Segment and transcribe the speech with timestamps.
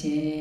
[0.00, 0.37] 今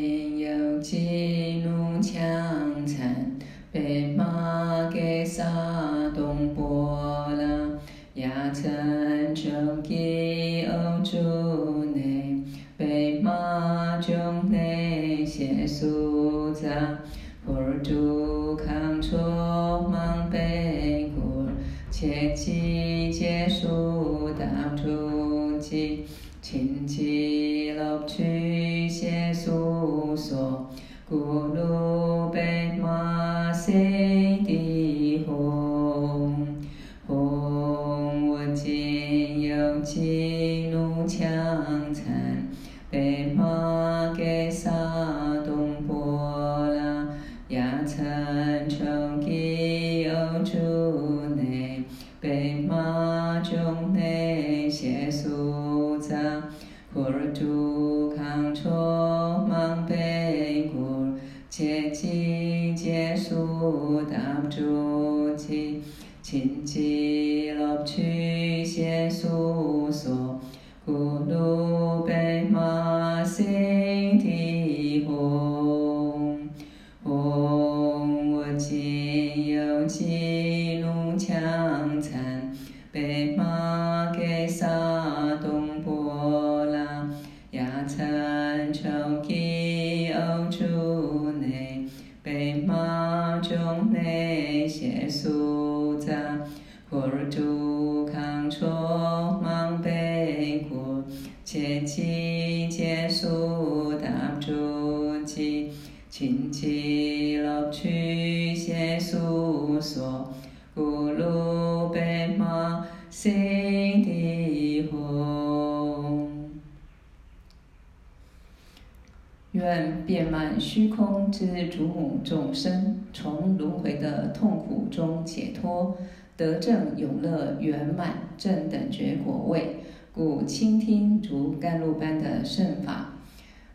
[120.60, 125.98] 虚空之主母众生，从轮回的痛苦中解脱，
[126.36, 129.78] 得证永乐圆满正等觉果位。
[130.14, 133.14] 故倾听如甘露般的圣法。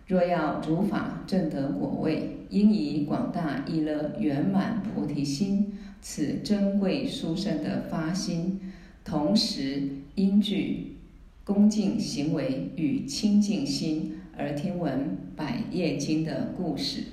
[0.09, 8.61] 若要主法证得果位，应以广大意乐圆满菩提心，此珍贵殊胜的发心，
[9.05, 9.83] 同时
[10.17, 10.97] 应具
[11.45, 17.05] 恭敬行为与清净心，而听闻百业经的故事。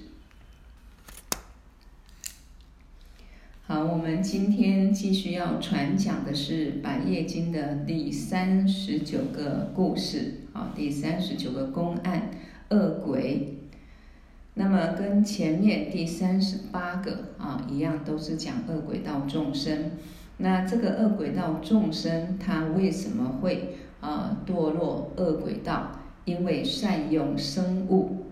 [3.67, 12.31] 好，我们今天继续要传讲的是《百业经》的第三十九个故事，啊，第三十九个公案，
[12.69, 13.57] 恶鬼。
[14.53, 19.91] 那么跟前面第三十八个啊一样，都是讲恶鬼道众生。
[20.37, 25.98] 那这个恶鬼道众生，他为什么会啊堕落恶鬼道？
[26.29, 28.25] 因为善用生物。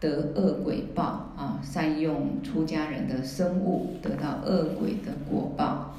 [0.00, 1.02] 得恶鬼报
[1.36, 1.60] 啊！
[1.60, 5.92] 善用出家人的生物，得到恶鬼的果报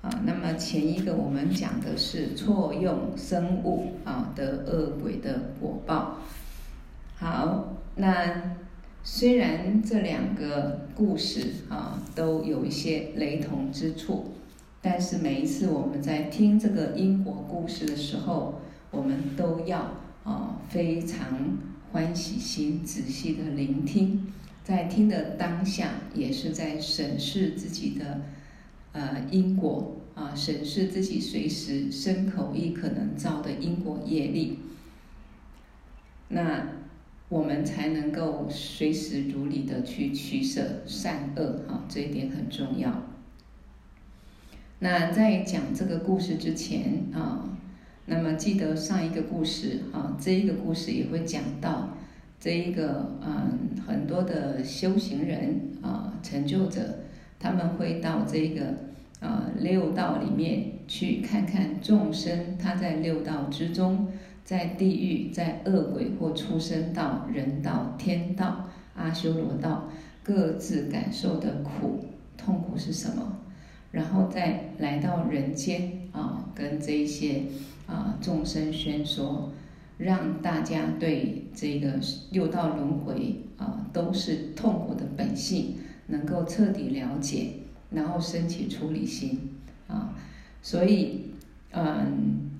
[0.00, 0.08] 啊。
[0.24, 6.16] 那么前一个我们讲的是错用生物啊，得恶鬼的果报。
[7.16, 8.56] 好，那
[9.04, 14.28] 虽然这两个故事啊都有一些雷同之处，
[14.80, 18.54] 但是每一次我们在听这个因果故事的时候，
[18.90, 19.90] 我们都要
[20.24, 21.72] 啊非常。
[21.92, 24.32] 欢喜心，仔细的聆听，
[24.64, 28.22] 在听的当下，也是在审视自己的
[28.92, 34.58] 呃因果啊，审视自己随时身口意可能造的因果业力，
[36.28, 36.66] 那
[37.28, 43.02] 我们才能够随时如理的去取舍善恶哈，这一点很重要。
[44.78, 47.58] 那在讲这个故事之前啊。
[48.06, 51.90] 那么记得上一个故事啊，这一个故事也会讲到
[52.40, 56.80] 这一个嗯，很多的修行人啊，成就者，
[57.38, 58.74] 他们会到这个
[59.20, 64.08] 啊六道里面去看看众生，他在六道之中，
[64.44, 69.88] 在地狱、在恶鬼或出生道、人道、天道、阿修罗道，
[70.24, 72.04] 各自感受的苦
[72.36, 73.38] 痛苦是什么，
[73.92, 77.42] 然后再来到人间啊，跟这一些。
[77.92, 79.52] 啊，众生宣说，
[79.98, 82.00] 让大家对这个
[82.30, 87.48] 六道轮回啊都是痛苦的本性，能够彻底了解，
[87.90, 89.50] 然后升起出离心
[89.88, 90.14] 啊。
[90.62, 91.26] 所以，
[91.72, 92.50] 嗯，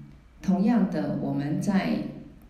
[0.43, 1.97] 同样的，我们在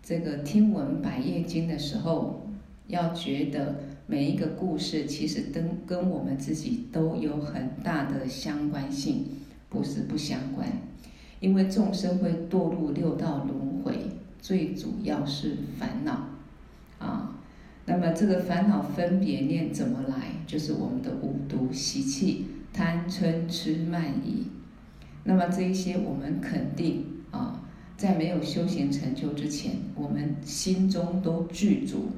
[0.01, 2.45] 这个听闻《百业经》的时候，
[2.87, 3.75] 要觉得
[4.07, 9.27] 每一个故事其实跟跟我们自己都有很大的相关性，
[9.69, 10.67] 不是不相关。
[11.43, 13.99] 因为众生会堕入六道轮回，
[14.39, 16.29] 最主要是烦恼，
[16.99, 17.35] 啊，
[17.85, 20.37] 那么这个烦恼分别念怎么来？
[20.47, 24.47] 就是我们的五毒习气、贪嗔痴慢疑。
[25.25, 27.59] 那么这一些我们肯定啊，
[27.97, 32.11] 在没有修行成就之前，我们心中都具足。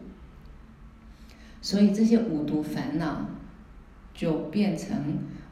[1.63, 3.25] 所以这些五毒烦恼
[4.13, 4.95] 就变成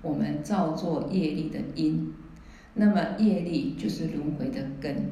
[0.03, 2.13] 我们造作业力的因。
[2.73, 5.11] 那么业力就是轮回的根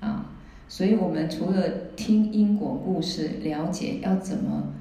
[0.00, 0.26] 啊。
[0.68, 4.72] 所以我们除了听因果故事，了解要怎么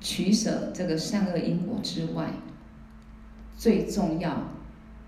[0.00, 2.30] 取舍这个善恶因果之外，
[3.56, 4.52] 最重要、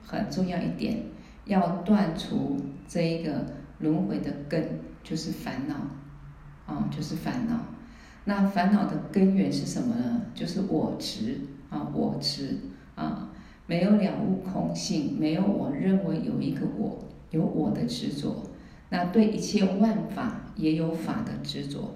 [0.04, 1.04] 很重要一点，
[1.46, 2.56] 要断除
[2.86, 3.46] 这一个
[3.78, 5.74] 轮回的根，就是烦恼，
[6.66, 7.58] 啊，就是烦恼。
[8.24, 10.22] 那烦恼的根源是什么呢？
[10.34, 11.40] 就是我执
[11.70, 12.58] 啊，我执
[12.94, 13.27] 啊，
[13.68, 18.42] 没有了悟空性，没有我认为有一个我，有我的执着。
[18.88, 21.94] 那对一切万法也有法的执着，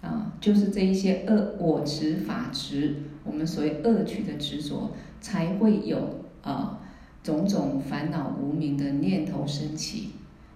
[0.00, 4.90] 啊，就是这一些恶我执法执，我们所谓恶取的执着，
[5.20, 6.80] 才会有啊
[7.22, 10.10] 种种烦恼无明的念头升起。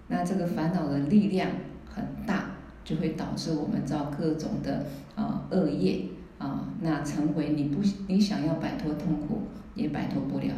[0.09, 1.49] 那这个烦恼的力量
[1.87, 4.85] 很大，就会导致我们造各种的
[5.15, 6.01] 啊恶业
[6.37, 9.43] 啊，那成为你不你想要摆脱痛苦
[9.75, 10.53] 也摆脱不了，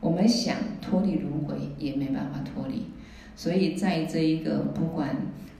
[0.00, 2.86] 我们想脱离轮回也没办法脱离。
[3.34, 5.08] 所以在这一个不管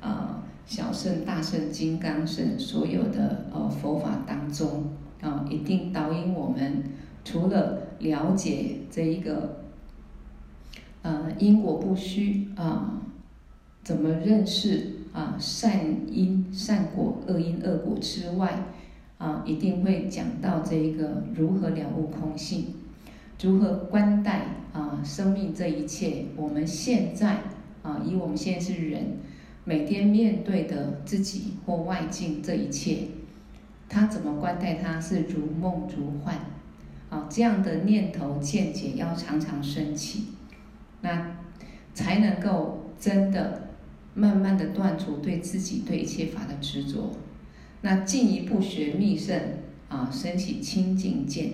[0.01, 4.91] 啊、呃、小圣、大圣、金刚圣所有的呃佛法当中
[5.21, 6.83] 啊、一定导引我们
[7.25, 9.63] 除了了解这一个
[11.03, 13.01] 呃因果不虚啊、
[13.85, 15.81] 怎么认识啊、善
[16.11, 18.65] 因善果、恶因恶果之外
[19.23, 22.75] 啊、一定会讲到这一个如何了悟空性，
[23.41, 27.39] 如何观待啊、生命这一切，我们现在。
[27.85, 29.19] 啊，以我们现在是人，
[29.65, 33.09] 每天面对的自己或外境这一切，
[33.89, 35.01] 他怎么观待他？
[35.01, 36.37] 是如梦如幻，
[37.11, 40.27] 啊，这样的念头见解要常常升起，
[41.01, 41.39] 那
[41.93, 43.71] 才能够真的
[44.15, 47.11] 慢慢的断除对自己对一切法的执着，
[47.83, 49.39] 那进一步学密圣
[49.89, 51.53] 啊，升起清净见，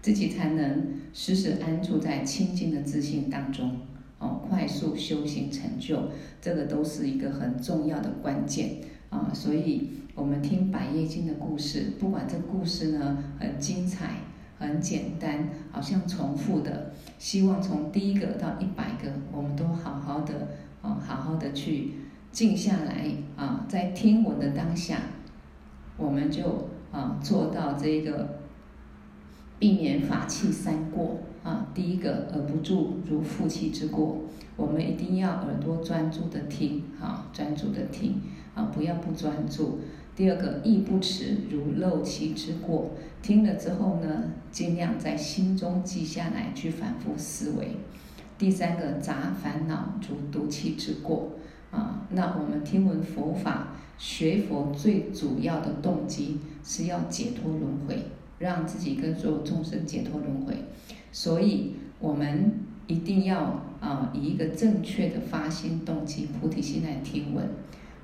[0.00, 3.78] 自己才能时时安住在清净的自信当中。
[4.18, 6.00] 哦，快速修行成就，
[6.40, 8.76] 这个都是一个很重要的关键
[9.10, 9.32] 啊！
[9.34, 14.18] 所以，我们听《百业经》的故事，不管这故事呢很精彩、
[14.60, 20.50] 很简单，好像重复的，希望从第一个到一百个，我们都好好的
[20.82, 21.94] 啊，好好的去
[22.30, 25.00] 静下来啊，在听闻的当下，
[25.96, 28.40] 我们就啊做到这个
[29.58, 31.18] 避免法器三过。
[31.42, 34.20] 啊，第一个耳不住如负气之过，
[34.54, 38.20] 我们一定要耳朵专注的听，啊，专注的听，
[38.54, 39.80] 啊，不要不专注。
[40.14, 42.92] 第二个意不持如漏气之过，
[43.22, 47.72] 听了之后呢，尽量在心中记下来，去反复思维。
[48.38, 51.32] 第三个杂烦恼如毒气之过，
[51.72, 58.02] 啊，那我们听闻佛法、学佛最主要的动机是要解脱轮回，
[58.38, 60.54] 让自己跟所有众生解脱轮回。
[61.12, 62.52] 所以，我们
[62.86, 67.48] 一定要啊，以一个正确的发心动机、菩提心来听闻，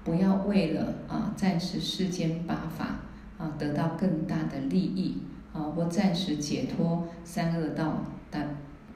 [0.05, 3.01] 不要为了啊暂时世间八法
[3.39, 5.17] 啊得到更大的利益
[5.53, 8.49] 啊，或暂时解脱三恶道的，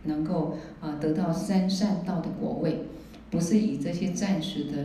[0.05, 2.85] 能够啊得到三善道的果位，
[3.31, 4.85] 不是以这些暂时的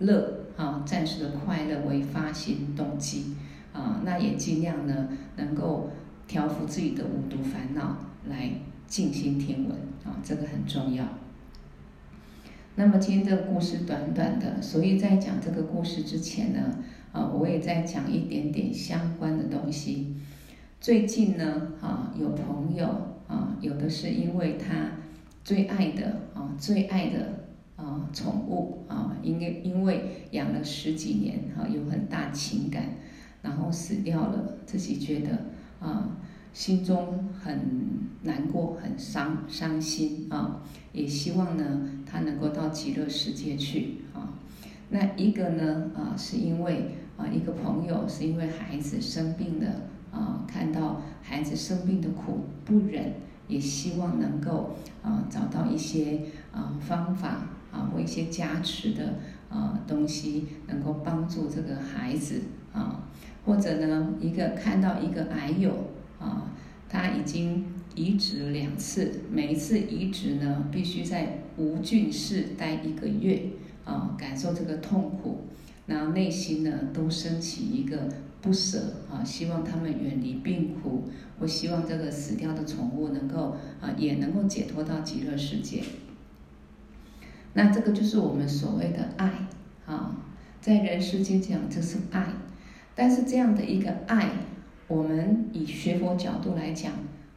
[0.00, 3.34] 乐啊、暂时的快乐为发心动机
[3.72, 5.90] 啊，那也尽量呢能够
[6.26, 7.96] 调伏自己的五毒烦恼。
[8.26, 8.50] 来
[8.86, 11.04] 静心听闻啊，这个很重要。
[12.76, 16.78] 那么今天这个故事短短的，所以在讲这个故事之前呢，
[17.12, 20.16] 啊，我也在讲一点点相关的东西。
[20.80, 22.86] 最近呢，啊，有朋友
[23.28, 24.92] 啊，有的是因为他
[25.44, 27.43] 最爱的啊，最爱的
[27.76, 32.94] 啊宠物啊，因为因为养了十几年哈，有很大情感，
[33.42, 35.46] 然后死掉了，自己觉得
[35.80, 36.16] 啊。
[36.54, 37.58] 心中很
[38.22, 40.62] 难过，很伤伤心啊！
[40.92, 44.38] 也希望呢，他能够到极乐世界去啊。
[44.90, 49.68] 那一个呢啊，是因为啊，一个朋友是因为孩子生病了
[50.12, 53.14] 啊，看到孩子生病的苦不忍，
[53.48, 56.20] 也希望能够啊找到一些
[56.52, 59.14] 啊方法啊或一些加持的
[59.48, 63.08] 啊东西，能够帮助这个孩子啊，
[63.44, 65.90] 或者呢，一个看到一个癌友。
[66.16, 66.50] 啊，
[66.88, 73.42] 他已经移植了两次，每一次移植呢，必须在无菌室待一个月，
[73.84, 75.44] 啊，感受这个痛苦，
[75.86, 78.08] 然后内心呢都升起一个
[78.40, 85.82] 不舍啊，希望他们远离病苦，我希望这个死掉的宠物能够啊，也能够解脱到极乐世界。
[87.54, 89.32] 那这个就是我们所谓的爱
[89.86, 90.16] 啊，
[90.60, 92.26] 在人世间讲这是爱，
[92.94, 94.30] 但是这样的一个爱，
[94.88, 96.92] 我们以学佛角度来讲，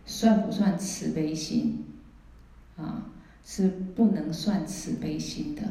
[0.06, 1.86] 算不算慈悲心？
[2.76, 3.06] 啊，
[3.44, 5.62] 是不能算慈悲心的。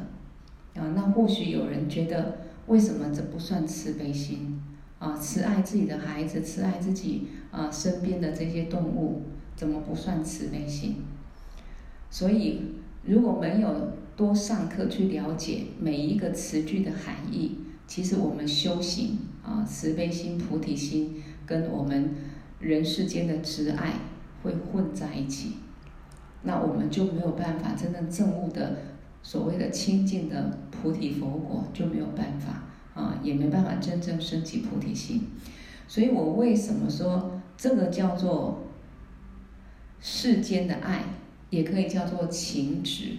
[0.81, 4.63] 啊，那或许有人觉得，为什么这不算慈悲心？
[4.99, 9.23] 啊，慈爱自己的孩子，慈爱自己啊身边的这些动物，
[9.57, 10.97] 怎么不算慈悲心？
[12.11, 12.63] 所以，
[13.05, 22.15] 如果没有多上课去了解每一个词句的含义，其实我们修行啊，慈悲心、菩提心跟我们
[22.59, 23.93] 人世间的慈爱
[24.43, 25.57] 会混在一起，
[26.43, 28.77] 那我们就没有办法真正证悟的。
[29.23, 32.63] 所谓的清净的菩提佛果就没有办法
[32.95, 35.25] 啊，也没办法真正升起菩提心。
[35.89, 38.63] 所以我为什么说这个叫做
[40.01, 41.03] 世间的爱，
[41.51, 43.17] 也可以叫做情执？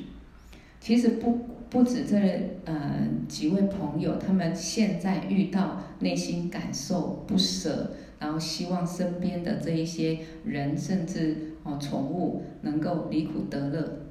[0.88, 1.38] 其实不
[1.70, 2.18] 不止这
[2.64, 14.08] 呃几位朋友，他们现在遇到内心感受不舍，然后希望身边的这一些人，甚至哦宠物能够离苦得乐。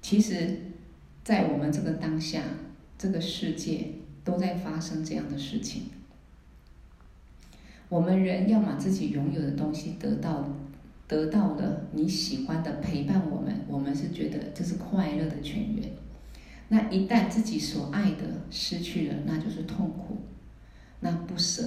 [0.00, 0.58] 其实，
[1.24, 2.40] 在我们这个当下，
[2.96, 5.86] 这个世界都在发生这样的事情。
[7.88, 10.48] 我们人要把自己拥有的东西得到，
[11.08, 15.90] 得到了你喜欢的陪伴我们，我们是觉得这是快乐的泉源。
[16.68, 20.18] 那一旦自己所爱的失去了，那就是痛苦，
[21.00, 21.62] 那不舍。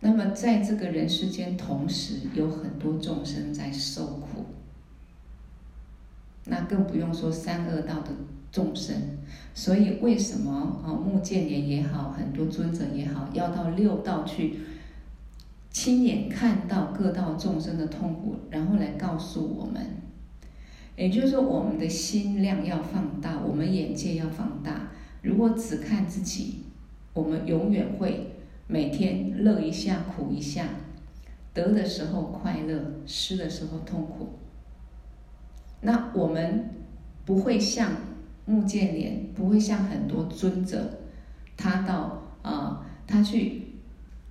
[0.00, 4.46] 那么在这个人世间，同时有很多众生在受苦。
[6.46, 8.10] 那更不用说三恶道的
[8.50, 8.96] 众生，
[9.52, 14.60] 所以为什么啊目犍连也好，很多尊者也好，要到六道去
[15.80, 19.80] 亲眼看到各道众生的痛苦，然后来告诉我们，
[20.96, 24.90] 也就是说，我们的心量要放大，我们眼界要放大。
[25.22, 26.64] 如果只看自己，
[27.12, 28.32] 我们永远会
[28.66, 30.64] 每天乐一下苦一下，
[31.54, 34.30] 得的时候快乐，失的时候痛苦。
[35.82, 36.70] 那我们
[37.24, 37.92] 不会像
[38.46, 40.98] 目犍连，不会像很多尊者，
[41.56, 43.67] 他到啊、呃，他去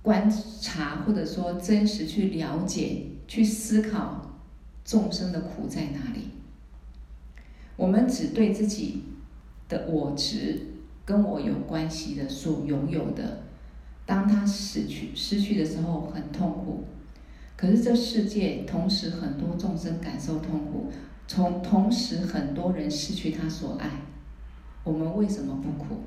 [0.08, 0.26] 观
[0.62, 4.40] 察或者说真实去了解、去思考
[4.82, 6.30] 众生的苦在哪里。
[7.76, 9.02] 我们只对自己
[9.68, 10.62] 的我执
[11.04, 13.42] 跟我有关系的所拥有的，
[14.06, 16.84] 当他失去失去的时候很痛苦，
[17.54, 20.90] 可是这世界同时很多众生感受痛苦。
[21.26, 23.90] 从同时，很多人失去他所爱，
[24.84, 26.00] 我们为什么不苦？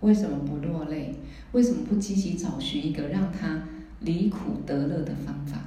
[0.00, 1.14] 为什么不落泪？
[1.52, 3.62] 为什么不积极找寻一个让他
[4.00, 5.60] 离苦得乐的方法？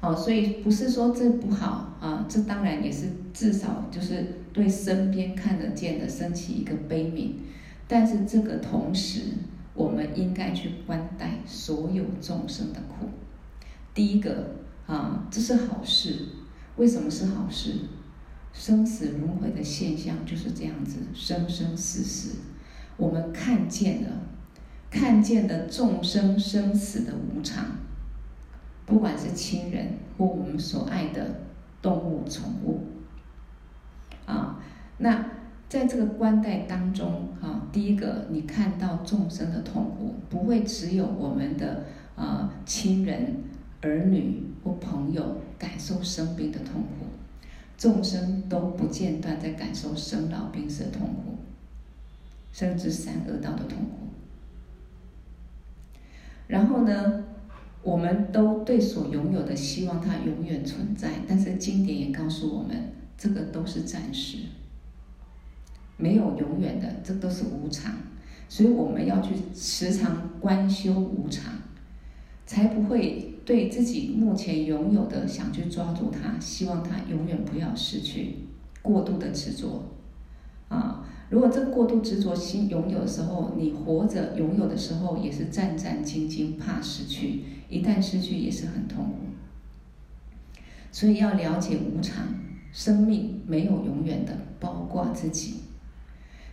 [0.00, 7.32] 好，所以不是说这不好啊，这当然也是至少就是对身边看得见的升起一个悲悯，
[7.88, 9.22] 但是这个同时，
[9.74, 13.08] 我们应该去关待所有众生的苦。
[13.94, 14.56] 第一个
[14.86, 16.26] 啊，这是好事。
[16.76, 17.72] 为什么是好事？
[18.52, 22.36] 生死轮回的现象就是这样子，生生死死，
[22.96, 24.10] 我们看见了，
[24.90, 27.64] 看见了众生生死的无常，
[28.84, 31.40] 不管是亲人或我们所爱的
[31.80, 32.80] 动物、宠物，
[34.24, 34.60] 啊，
[34.98, 35.26] 那
[35.68, 41.84] 在这个观待当中，啊，第一个你看到众生的痛苦，不会只有我们的
[42.14, 43.36] 啊亲人、
[43.82, 45.38] 儿女或朋友。
[45.58, 47.06] 感受生病的痛苦，
[47.78, 51.38] 众生都不间断在感受生老病死的痛苦，
[52.56, 54.08] 甚至三恶道的痛苦。
[56.46, 57.22] 然后呢，
[57.82, 64.38] 我们都对所拥有的希望它永远存在，但是经典也告诉我们，这个都是暂时，
[65.98, 67.92] 没有永远的，这都是无常。
[68.48, 71.52] 所以我们要去时常观修无常，
[72.46, 73.34] 才不会。
[73.46, 78.38] 对自己目前拥有的想去抓住它，希望它永远不要失去，
[78.82, 79.84] 过度的执着，
[80.68, 81.06] 啊！
[81.28, 89.16] 如果这个过度执着心拥有的时候，你活着拥有的时候也是战战兢兢，怕失去，一旦失去也是很痛苦。
[90.92, 92.28] 所以要了解无常，
[92.72, 95.54] 生命没有永远的，包括自己。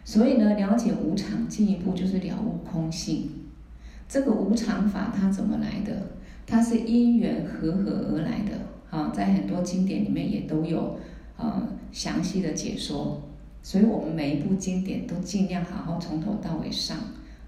[0.03, 3.30] 所以呢，了解无常，进一步就是了悟空性。
[4.10, 6.08] 这个无常法它怎么来的？
[6.46, 10.98] 它是因缘和合而来的啊，在很多经典里面也都有
[11.38, 13.22] 呃详细的解说，
[13.63, 16.96] 所以我们每一部经典都尽量好好从头到尾上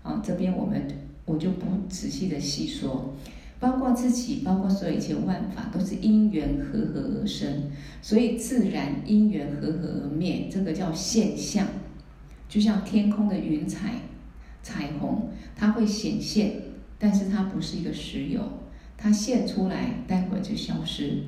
[0.02, 0.20] 啊。
[0.26, 0.88] 这边我们
[1.26, 3.14] 我就不仔细的细说。
[3.58, 11.66] 包括自己，包括所有一切万法，都是因缘和合而生，所以自然因缘和合而灭，这个叫现象。
[12.50, 14.02] 就像天空的云彩、
[14.62, 16.52] 彩虹，它会显现，
[17.00, 18.42] 但是它不是一个实有，
[18.98, 21.24] 它现出来，待会就消失，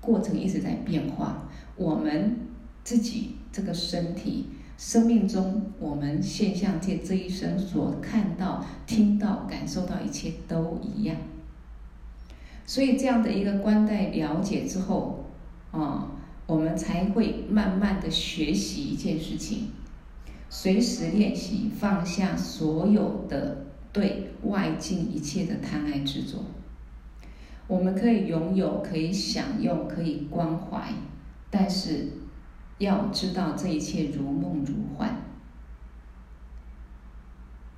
[0.00, 1.48] 过程一直在变化。
[1.76, 2.36] 我们
[2.84, 4.46] 自己这个身体，
[4.76, 11.16] 生命中我们现象界这一生所看到、听到、感受到一切都一样。
[12.66, 15.26] 所以这样的一个观待了解之后，
[15.70, 16.10] 啊，
[16.48, 19.68] 我们才会慢慢的学习一件事情，
[20.50, 26.38] 随时练习放下所有的对外境一切的贪爱执着。
[27.68, 30.92] 我们可以拥有，可以享用，可以关怀，
[31.50, 32.08] 但是
[32.78, 35.16] 要知道这一切如梦如幻。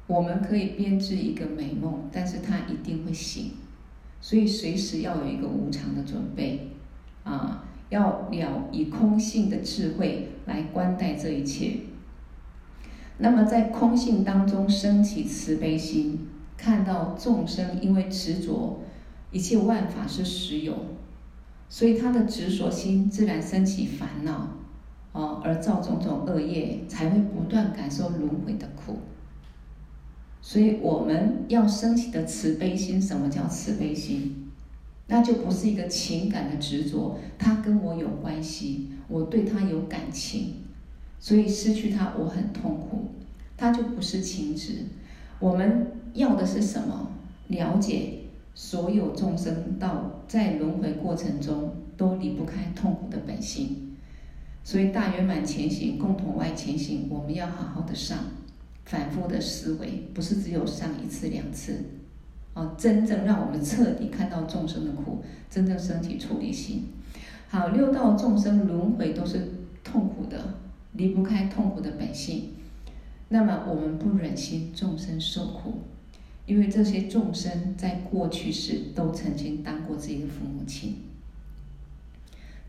[0.06, 3.52] 我们可以编织一个美梦，但是它一定会醒。
[4.20, 6.70] 所以随时要有一个无常的准备，
[7.24, 11.80] 啊，要了以空性的智慧来观待这一切。
[13.18, 18.82] 那么在空性当中升起慈悲心，看到众生因为执着
[19.30, 20.74] 一切万法是实有，
[21.68, 24.50] 所以他的执着心自然升起烦恼，
[25.16, 28.98] 啊，而造种种恶业，才会不断感受轮回的苦。
[30.42, 34.50] 所以我们要升起的慈悲心，什么叫慈悲心？
[35.08, 40.56] 那就不是一个情感的执着，他跟我有关系，我对他有感情，
[41.18, 43.06] 所以失去他我很痛苦，
[43.56, 44.84] 他就不是情执。
[45.40, 47.10] 我们要的是什么？
[47.48, 48.18] 了解
[48.54, 53.85] 所有众生到在轮回过程中都离不开痛苦的本性，
[54.66, 58.18] 所以大圆满前行，共同外前行，我们要好好的上。
[58.84, 61.84] 反复的思维，不是只有上一次两次，
[62.52, 66.88] 哦，真正让我们彻底看到众生的苦，真正升起出离心。
[67.48, 69.52] 好，六道众生轮回都是
[69.84, 70.54] 痛苦的，
[70.94, 72.54] 离不开痛苦的本性。
[73.28, 75.82] 那么我们不忍心众生受苦，
[76.44, 80.96] 因为这些众生在过去世都曾经当过自己的父母亲，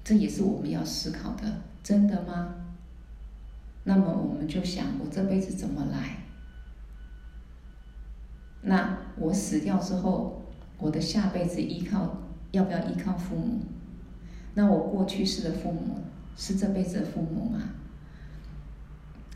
[0.04, 1.62] 这也是我们要思考的。
[1.88, 2.54] 真的吗？
[3.86, 6.18] 那么我们就想，我这辈子怎么来？
[8.64, 10.42] 那我死掉之后，
[10.80, 12.18] 我的下辈子依靠
[12.52, 13.62] 要不要依靠父母？
[14.56, 16.02] 那我过去世的父母
[16.36, 17.70] 是这辈子的父母吗？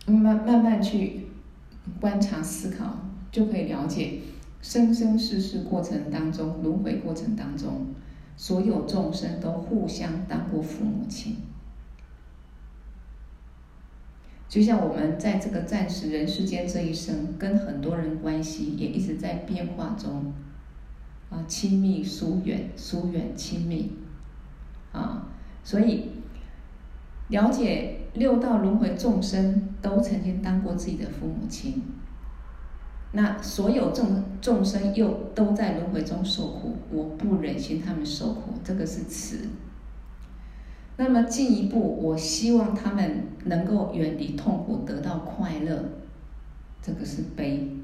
[0.08, 1.28] 慢慢慢去
[2.02, 2.98] 观察思考，
[3.32, 4.24] 就可以了解
[4.62, 7.96] 生生世世过程当中，轮回过程当中，
[8.36, 11.38] 所有众生都互相当过父母亲。
[14.52, 20.34] 就像我们在这个暂时人世间这一生，跟很多人关系也一直在变化中，
[21.30, 23.94] 啊，亲密疏远，疏远亲密，
[24.92, 25.30] 啊，
[25.64, 26.10] 所以
[27.30, 31.84] 了解六道轮回众生都曾经当过自己的父母亲，
[33.14, 39.48] 那所有众众生又都在轮回中受苦，我不忍心他们受苦，这个是慈。
[40.98, 45.84] 那么进一步，我希望他们能够远离痛苦，得到快乐，
[46.82, 47.78] 这个是悲。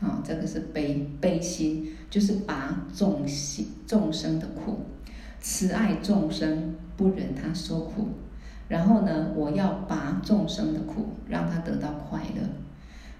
[0.00, 4.78] 好，这个是悲悲心，就是拔众心众生的苦，
[5.40, 8.10] 慈爱众生，不忍他受苦。
[8.68, 12.42] 然后呢，我要拔众生的苦，让他得到快乐。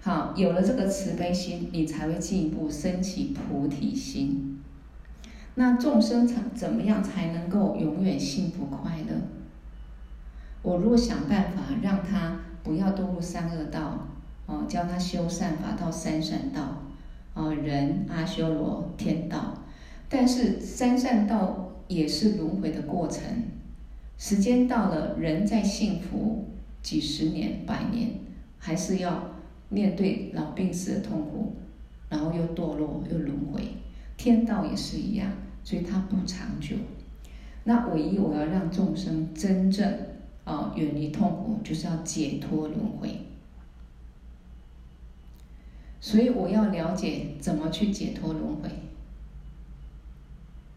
[0.01, 4.58] 好，有了这个慈悲心，你才会进一步升起菩提心。
[5.59, 9.17] 那众生怎怎么样才能够永远幸福快乐？
[10.63, 14.07] 我若想办法让他不要堕入三恶道，
[14.47, 16.85] 哦，教他修善法到三善道，
[17.35, 19.65] 哦，人阿修罗天道。
[20.09, 23.25] 但是三善道也是轮回的过程，
[24.17, 26.45] 时间到了，人在幸福
[26.83, 28.11] 几十年、百年，
[28.59, 29.25] 还是要
[29.69, 31.57] 面对老病死的痛苦，
[32.09, 33.63] 然后又堕落又轮回。
[34.17, 35.33] 天道也是一样。
[35.69, 36.77] 所以它不长久。
[37.65, 39.87] 那唯一我要让众生真正
[40.45, 43.27] 啊远离痛苦，就是要解脱轮回。
[46.01, 48.71] 所以我要了解怎么去解脱轮回。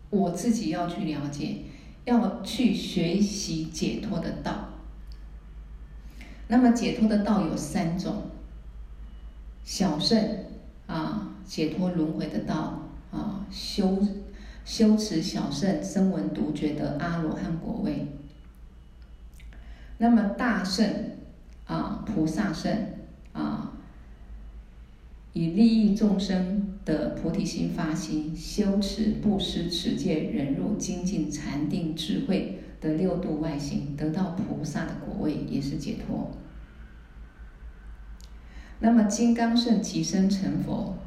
[0.09, 1.59] 我自己要去了解，
[2.03, 4.71] 要去学习解脱的道。
[6.49, 8.23] 那么解脱的道有三种：
[9.63, 10.47] 小乘
[10.85, 13.97] 啊，解脱轮回的道啊，修。
[14.63, 18.07] 修持小圣，声闻独觉得阿罗汉果位。
[19.97, 21.11] 那么大圣
[21.65, 22.93] 啊，菩萨圣
[23.33, 23.73] 啊
[25.33, 36.31] 以利益众生的菩提心发心，修持布施、持戒、忍辱、精进、禅定、智慧的六度外行，得到菩萨的果位，也是解脱。
[38.79, 40.97] 那么金刚圣即身成佛，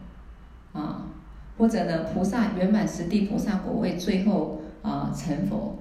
[0.73, 1.09] 啊，
[1.57, 5.79] 或者呢，菩萨圆满十地菩萨果位，最后啊成佛，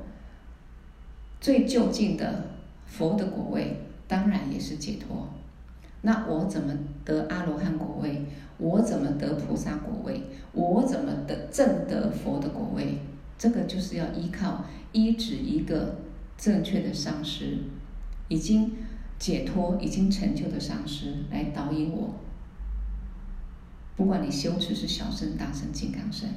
[1.40, 2.46] 最究竟的
[2.86, 5.30] 佛的果位，当然也是解脱。
[6.02, 8.26] 那我怎么得阿罗汉果位？
[8.58, 10.24] 我怎么得菩萨果位？
[10.52, 13.00] 我怎么得证得佛的果位？
[13.38, 15.96] 这个就是要依靠依止一个
[16.38, 17.58] 正确的上师，
[18.28, 18.72] 已经。
[19.20, 22.16] 解脱已经成就的上师来导引我，
[23.95, 26.29] 不管你修持是小乘、大乘、金刚乘，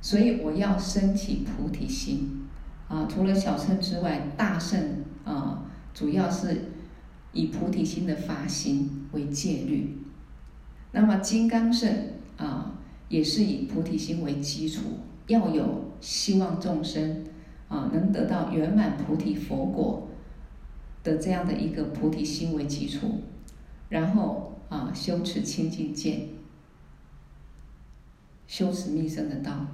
[0.00, 2.46] 所以我要升起菩提心
[2.88, 3.06] 啊！
[3.08, 5.62] 除了小乘之外，大圣啊，
[5.94, 6.72] 主要是
[7.32, 9.98] 以菩提心的发心为戒律。
[10.92, 12.74] 那么金刚乘啊，
[13.08, 14.82] 也是以菩提心为基础，
[15.26, 17.24] 要有希望众生
[17.68, 20.04] 啊能得到圆满菩提佛果。
[21.04, 23.22] 的这样的一个菩提心为基础，
[23.88, 26.28] 然后啊修持清净见，
[28.46, 29.66] 修持密乘的道，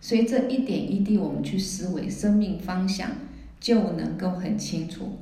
[0.00, 3.10] 所以这一点一滴我们去思维，生命方向
[3.60, 5.18] 就能够很清楚。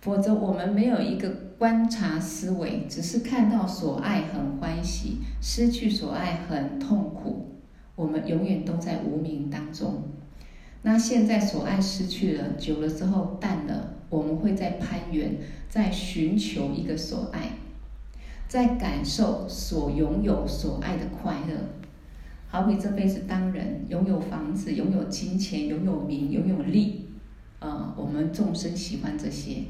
[0.00, 7.54] 否则我们没有一个观察思维，只是看到所爱很欢喜，失去所爱很痛苦，
[7.96, 10.02] 我们永远都在无明当中。
[10.82, 17.50] 那现在所爱失去了，久了之后淡了，我们会在攀缘，在寻求一个所爱，
[18.46, 21.56] 在感受所拥有所爱的快乐。
[22.46, 27.08] 好比这辈子当人，拥有房子，拥有金钱，拥有名，拥有利，
[27.58, 29.64] 啊，我们众生喜欢这些，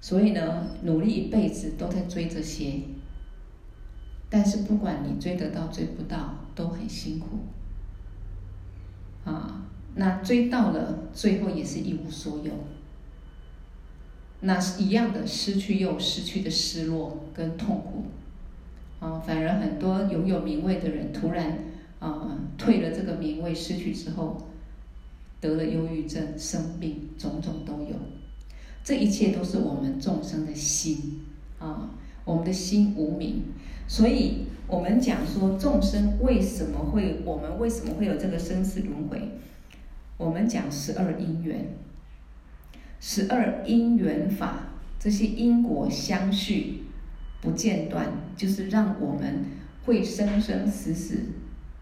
[0.00, 2.80] 所以呢，努力一辈子都在追这些。
[4.28, 7.38] 但是不管你追得到追不到，都很辛苦，
[9.24, 9.62] 啊。
[9.94, 12.52] 那追到了，最后也是一无所有。
[14.40, 18.04] 那是一样的，失去又失去的失落跟痛苦。
[18.98, 21.58] 啊，反而很多拥有名位的人，突然
[21.98, 24.48] 啊退了这个名位，失去之后，
[25.40, 27.96] 得了忧郁症、生病，种种都有。
[28.82, 31.20] 这一切都是我们众生的心
[31.58, 31.90] 啊，
[32.24, 33.42] 我们的心无明。
[33.88, 39.20] 所以我们讲说，众生为什么会，我们为什么会有这个生死轮回？
[40.16, 41.74] 我们讲十二因缘，
[43.08, 44.66] 十二因缘法，
[44.98, 46.82] 这些因果相续
[47.40, 49.44] 不间断，就是让我们
[49.84, 51.20] 会生生死死，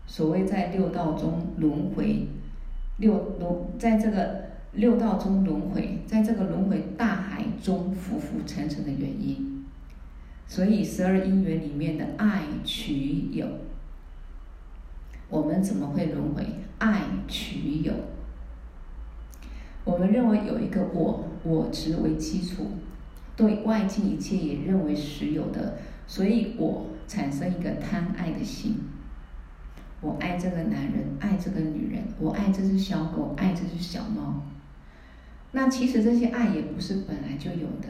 [0.06, 2.26] 所谓在六道中轮回，
[2.98, 9.64] 六轮在这个六道中轮回，在这个轮回大海中浮浮沉沉的原因。
[10.46, 13.46] 所以十二因缘里面的爱取有，
[15.30, 16.44] 我们怎么会轮回？
[16.76, 17.94] 爱取有。
[19.84, 22.66] 我们认为有一个我我执为基础，
[23.36, 28.76] 对外境一切也认为实有的，所以我产生一个贪爱的心。
[30.00, 34.42] 我爱这个男人，爱这个女人，我爱这只小狗，爱这只小猫。
[35.52, 37.88] 那其实这些爱也不是本来就有的，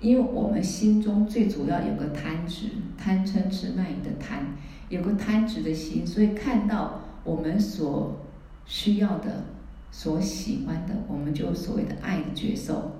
[0.00, 4.44] 因为我们心中最主要有个贪执，贪嗔痴慢疑的贪，
[4.88, 8.16] 有个贪执的心，所以看到我们所
[8.64, 9.44] 需要的。
[9.98, 12.96] 所喜欢的，我们就所谓的爱的觉受。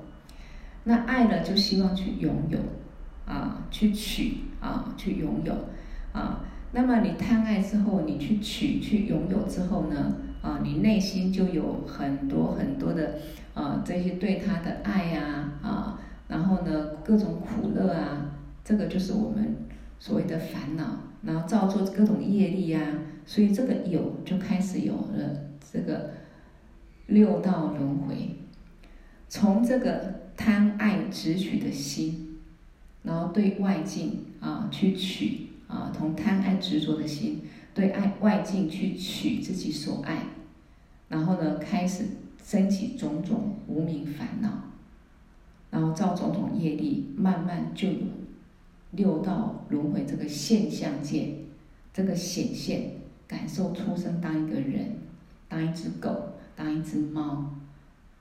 [0.85, 2.59] 那爱了，就希望去拥有，
[3.27, 5.53] 啊，去取，啊，去拥有，
[6.15, 6.41] 啊。
[6.73, 13.19] 那么你贪爱之后，你去取，去拥有之后呢，啊，你内心就有很多很多的，
[13.53, 19.55] 啊，这些对他的爱呀，啊，然后呢，各种苦乐啊，这个就是我们
[19.99, 22.81] 所谓的烦恼，然后造作各种业力呀，
[23.27, 26.13] 所以这个有就开始有了这个。
[27.07, 28.37] 六道轮回，
[29.29, 32.39] 从这个贪爱执取的心，
[33.05, 37.43] 然后对外境啊去取啊，从贪爱执着的心
[37.73, 40.25] 对爱外境去取自己所爱，
[41.09, 42.05] 然后呢开始
[42.43, 44.51] 升起种种无明烦恼，
[45.71, 47.99] 然后造种种业力，慢慢就有
[48.91, 51.35] 六道轮回这个现象界，
[51.93, 52.91] 这个显现
[53.29, 54.97] 感受出生当一个人，
[55.49, 56.33] 当一只狗。
[56.57, 57.55] 当一只猫，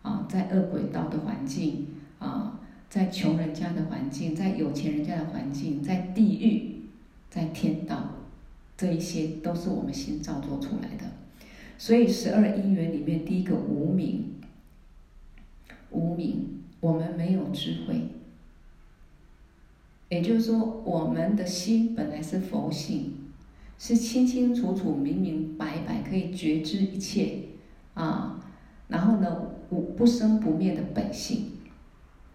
[0.02, 1.88] 啊，在恶鬼道的环境，
[2.20, 6.82] 啊，在穷人家的环境，在有钱人家的环境，在地狱，
[7.30, 8.10] 在天道，
[8.78, 11.06] 这一些都是我们心造作出来的。
[11.78, 14.36] 所以十二因缘里面，第一个无明，
[15.92, 18.10] 无明，我们没有智慧，
[20.10, 23.14] 也就是说，我们的心本来是佛性，
[23.80, 27.40] 是清清楚楚、明明白白，可以觉知一切
[27.96, 28.40] 啊。
[28.88, 31.54] 然后呢，无不生不灭的本性。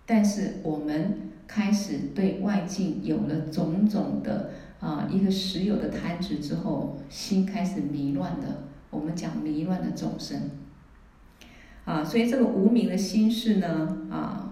[0.04, 8.64] 但是我们开始对外境有了种种的啊一个实有的贪执之后，心开始迷乱的。
[8.90, 10.50] 我们讲迷乱的众生
[11.84, 14.48] 啊，所以这个无明的心事呢啊。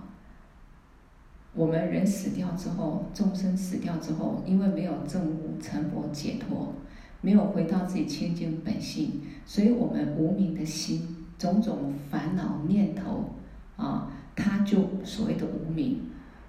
[1.54, 6.72] 我们人死掉之后，众生死掉之后，因为没有证悟成佛解脱，
[7.20, 13.30] 没有回到自己清净本性，所以我们无明的心，种种烦恼念头
[13.76, 16.00] 啊，它就所谓的无明。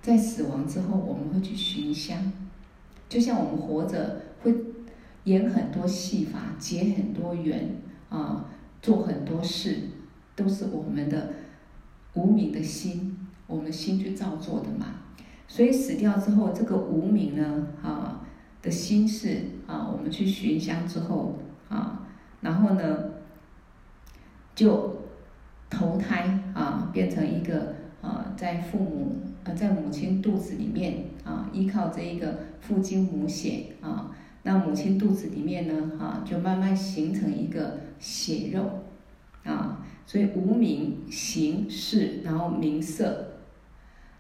[0.02, 2.32] 在死亡之后，我们会去寻香，
[3.08, 4.56] 就像我们活着会
[5.26, 7.76] 演很多戏法，结很多缘
[8.10, 8.46] 啊，
[8.82, 9.78] 做很多事，
[10.36, 11.34] 都是我们的
[12.14, 13.16] 无明的心。
[13.48, 14.86] 我们心去造作的嘛，
[15.48, 18.19] 所以死掉之后，这个无明呢，啊
[18.62, 22.08] 的心事啊，我们去寻香之后啊，
[22.42, 23.12] 然后呢，
[24.54, 24.98] 就
[25.70, 34.12] 投胎啊，变成一个啊，在父母呃在母亲肚子里面啊，依靠这一个父精母血啊，
[34.44, 38.84] 那母亲肚子里面呢，啊，就慢慢形成一个血肉
[39.46, 43.29] 啊，所以无名形识，然后名色。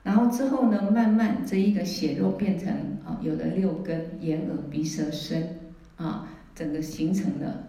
[0.01, 2.71] 然后之后呢，慢慢这一个血肉变成
[3.05, 5.59] 啊，有了六根，眼耳鼻舌身
[5.97, 7.67] 啊，整个形成了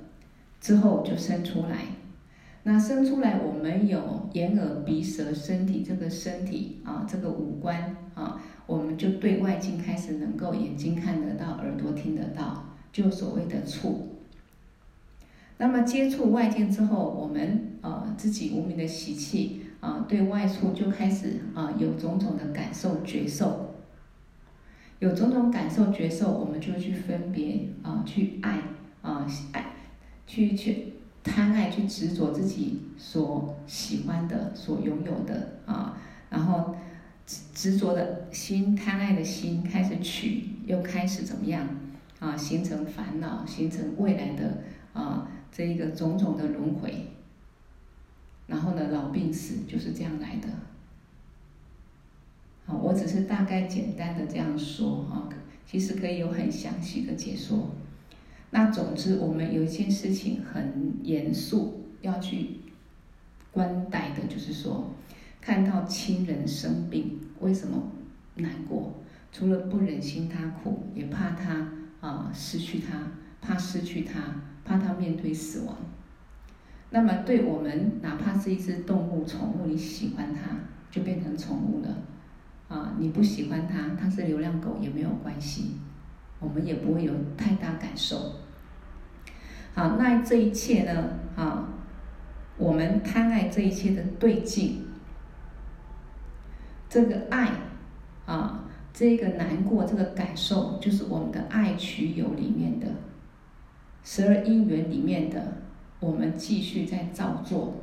[0.61, 1.79] 之后就生出来。
[2.63, 14.07] 那生出来，我们有眼耳鼻舌身体这个身体啊，这个五官啊，我们就对外境开始能够眼睛看得到，耳朵听得到，就所谓的触。
[15.59, 19.63] 那么接触外境之后，我们啊自己无明的习气。
[19.81, 23.75] 啊，对外出就开始啊，有种种的感受觉受，
[24.99, 28.61] 有种种感受觉受，我们就去分别啊，去爱
[29.01, 29.73] 啊，爱，
[30.27, 30.93] 去去
[31.25, 35.97] 贪爱，去执着自己所喜欢的、所拥有的啊，
[36.29, 36.75] 然后
[37.27, 41.67] 执执着的心、贪爱的心开始取，又开始怎么样
[42.19, 42.37] 啊？
[42.37, 44.59] 形成烦恼，形成未来的
[44.93, 47.07] 啊，这一个种种的轮回。
[48.51, 50.49] 然后呢，老病死就是这样来的。
[52.67, 55.29] 好，我只是大概简单的这样说哈，
[55.65, 57.71] 其实可以有很详细的解说。
[58.51, 62.57] 那总之，我们有一件事情很严肃要去
[63.53, 64.93] 观待的，就是说，
[65.41, 67.81] 看到亲人生病，为什么
[68.35, 68.93] 难过？
[69.33, 71.69] 除了不忍心他苦，也怕他
[72.01, 75.77] 啊失去他，怕失去他，怕他面对死亡。
[76.93, 80.51] 那么，对我们哪怕是一只动物、宠物，你喜欢它，
[80.91, 81.89] 就变成宠物了，
[82.69, 85.77] 啊，你不喜欢它，它是流浪狗也没有关系，
[86.41, 88.41] 我们也不会有太大感受。
[89.73, 91.69] 好，那这一切呢，啊，
[92.57, 94.85] 我们贪爱这一切的对境，
[96.89, 97.53] 这个爱，
[98.27, 102.89] 啊，这个难过，这个感受，就是我们的爱取有里面的
[104.03, 105.59] 十二因缘里面的。
[106.01, 107.75] 我们继续在造作，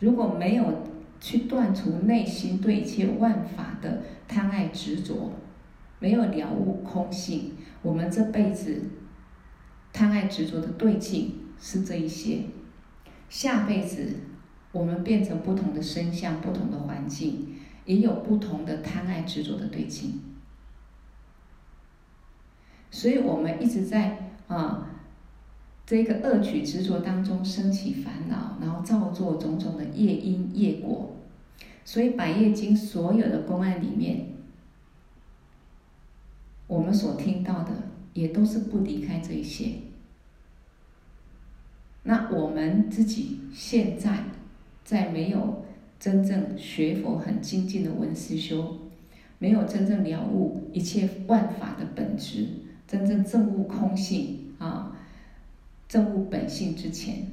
[0.00, 0.82] 如果没有
[1.20, 5.32] 去断除内心对一切万法的贪爱执着，
[6.00, 8.82] 没有了悟空性，我们这辈子
[9.92, 12.40] 贪爱执着的对境是这一些。
[13.28, 14.14] 下辈子
[14.72, 17.54] 我们变成不同的身相、不同的环境，
[17.84, 20.20] 也有不同的贪爱执着的对境。
[22.90, 24.90] 所以我们一直在啊。
[25.86, 31.14] 这个恶取执着当中升起烦恼，然后造作种种的业因业果，
[31.84, 34.26] 所以《百业经》所有的公案里面，
[36.66, 37.70] 我们所听到的
[38.14, 39.74] 也都是不离开这一些。
[42.02, 44.24] 那我们自己现在
[44.84, 45.64] 在没有
[46.00, 48.76] 真正学佛很精进的闻思修，
[49.38, 52.48] 没有真正了悟一切万法的本质，
[52.88, 54.95] 真正证悟空性啊。
[55.88, 57.28] 证悟本性之前，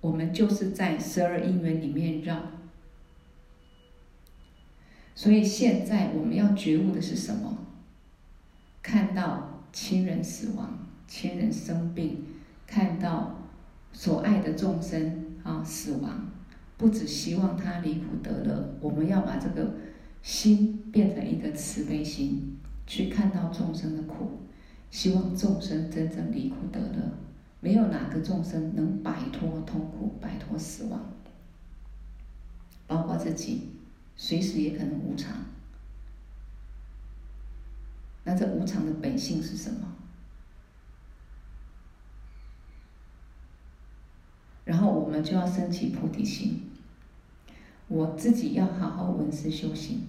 [0.00, 2.42] 我们就是在十二因缘里面绕。
[5.14, 7.58] 所以现在我们要觉悟的是什么？
[8.82, 12.24] 看到亲人死亡、亲人生病，
[12.66, 13.38] 看到
[13.92, 16.30] 所爱的众生啊死亡，
[16.78, 19.74] 不只希望他离苦得乐，我们要把这个
[20.22, 24.40] 心变成一个慈悲心，去看到众生的苦，
[24.90, 27.12] 希望众生真正离苦得乐。
[27.60, 31.12] 没有哪个众生能摆脱痛苦、摆脱死亡，
[32.86, 33.68] 包括自己，
[34.16, 35.36] 随时也可能无常。
[38.24, 39.94] 那这无常的本性是什么？
[44.64, 46.70] 然后我们就要升起菩提心。
[47.88, 50.06] 我自己要好好闻思修行，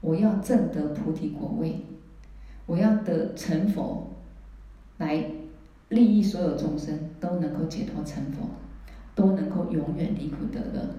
[0.00, 1.84] 我要证得菩提果位，
[2.64, 4.10] 我要得成佛，
[4.96, 5.30] 来
[5.90, 8.48] 利益所有众生都能够解脱成佛，
[9.14, 10.94] 都能够永远离苦得乐。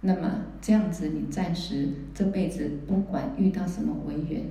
[0.00, 4.44] 那么这样子，你暂时这辈子不管遇到什么违缘，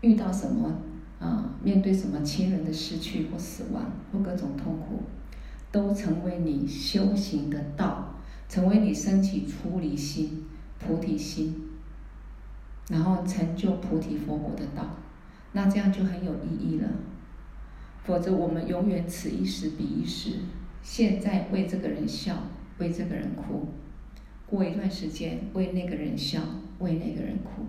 [0.00, 0.78] 遇到什么
[1.20, 5.02] 啊，面对什么亲人的失去或死亡或各种痛苦，
[5.70, 8.08] 都成为你修行的道。
[8.48, 10.44] 成为你升起出离心、
[10.78, 11.70] 菩提心，
[12.90, 14.84] 然后成就菩提佛果的道，
[15.52, 16.86] 那这样就很有意义了。
[18.04, 20.40] 否则我们永远此一时彼一时，
[20.82, 22.36] 现在为这个人笑，
[22.78, 23.68] 为这个人哭，
[24.46, 26.40] 过一段时间为那个人笑，
[26.78, 27.66] 为那个人哭。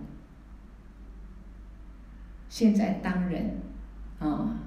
[2.50, 3.58] 现在当人
[4.20, 4.60] 啊，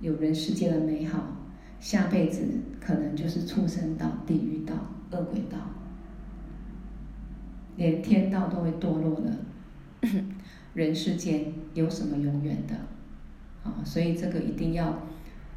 [0.00, 1.36] 有人世间的美好，
[1.78, 2.42] 下辈子
[2.80, 4.74] 可能就是畜生道、地狱道。
[5.12, 5.58] 恶鬼道，
[7.74, 9.38] 连天道都会堕落了。
[10.72, 12.76] 人世间有什么永远的？
[13.64, 15.02] 啊，所以这个一定要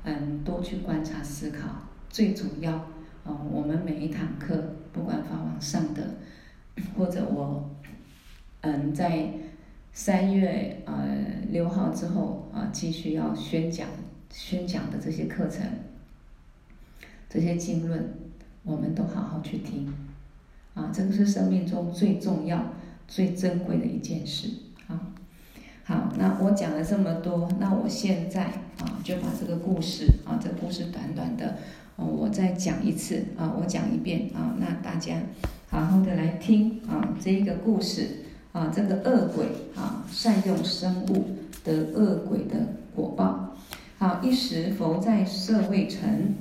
[0.04, 1.70] 嗯多去观察思考。
[2.10, 2.88] 最主要
[3.26, 6.16] 嗯，我们每一堂课，不管法网上的，
[6.98, 7.70] 或者我
[8.62, 9.30] 嗯在
[9.92, 11.18] 三月呃
[11.50, 13.88] 六号之后啊继续要宣讲
[14.30, 15.66] 宣讲的这些课程，
[17.30, 18.14] 这些经论。
[18.66, 19.94] 我们都好好去听，
[20.74, 22.74] 啊，这个是生命中最重要、
[23.10, 24.48] 最珍贵的一件事。
[25.86, 28.46] 好，那我讲了这么多，那我现在
[28.80, 31.58] 啊就把这个故事啊，这故事短短的，
[31.98, 35.22] 哦，我再讲一次啊，我讲一遍啊，那大家
[35.70, 38.08] 好好的来听啊，这一个故事
[38.54, 41.26] 啊，这个恶鬼啊善用生物
[41.64, 42.56] 得恶鬼的
[42.96, 43.56] 果报。
[43.98, 46.34] 好，一时佛在舍卫城，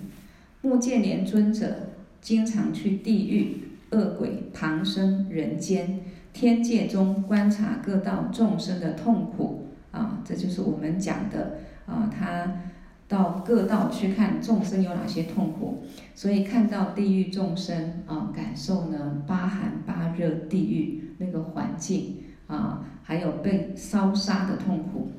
[0.61, 1.89] 目犍连尊者。
[2.23, 5.99] 经常去地狱、恶鬼旁生人间、
[6.33, 12.11] 天界中观察各道众生的痛苦啊，这就是我们讲的啊。
[12.11, 12.63] 他
[13.07, 22.17] 到各道去看众生有哪些痛苦，所以看到地狱众生啊，感受呢八寒八热地狱那个环境
[22.47, 25.11] 啊，还有被烧杀的痛苦；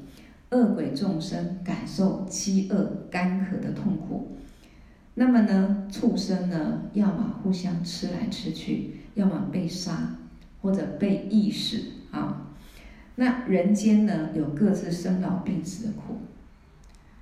[0.49, 4.35] 恶鬼众生感受饥饿干渴的痛苦。
[5.13, 10.15] 那么呢，畜生呢，要么互相吃来吃去，要么被杀，
[10.63, 12.47] 或者被意识啊。
[13.15, 16.17] 那人间呢，有各自生老病死的苦，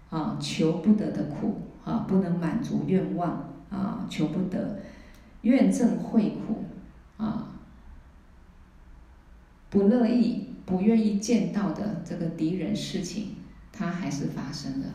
[0.10, 4.80] 啊，求不得的苦，啊，不能满足愿望，啊，求不得，
[5.41, 6.63] 怨憎会苦，
[7.17, 7.60] 啊，
[9.69, 13.36] 不乐意、不愿意见到的这个敌人事情，
[13.73, 14.88] 它还是发生了。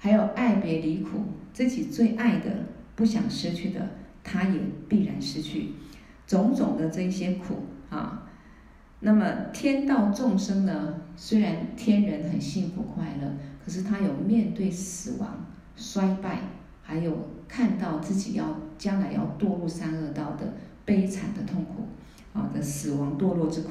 [0.00, 3.88] 还有爱别离苦，自己最爱的、不想失去的，
[4.22, 5.70] 他也必然失去，
[6.28, 8.22] 种种的这些苦啊。
[9.00, 10.94] 那么天道众生呢？
[11.16, 13.28] 虽然天人很幸福快乐，
[13.64, 16.40] 可是他有面对死亡、衰败，
[16.82, 18.44] 还有看到自己要
[18.76, 21.86] 将来要堕入三恶道的悲惨的痛苦
[22.32, 23.70] 啊的死亡堕落之苦。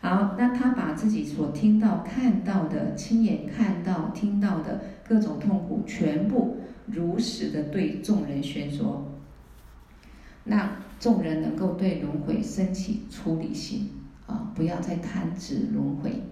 [0.00, 6.56] 好，那他把自己所听到、看到的、亲眼看到、听到的各种痛苦，全部
[6.86, 9.11] 如实的对众人宣说。
[10.44, 13.90] 让众人能够对轮回升起出离心
[14.26, 16.22] 啊，不要再贪执轮回。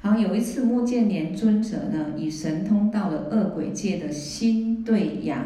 [0.00, 5.44] 好，有一次目犍连尊者呢，以神通到了恶鬼界的新对雅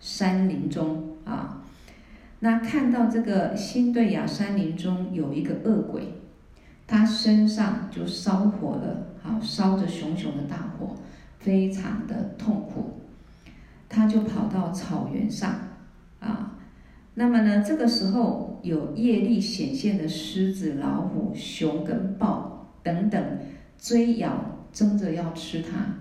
[0.00, 1.62] 山林中啊，
[2.40, 6.14] 那看到这个新对雅山林中有一个恶鬼。
[6.86, 10.96] 他身上就烧火了，好，烧着熊熊的大火，
[11.38, 12.98] 非常的痛苦。
[13.88, 15.54] 他就跑到草原上，
[16.18, 16.58] 啊，
[17.20, 23.38] 那么呢，这个时候有业力显现的狮子、老虎、熊跟豹等等
[23.78, 25.98] 追咬，争着要吃它。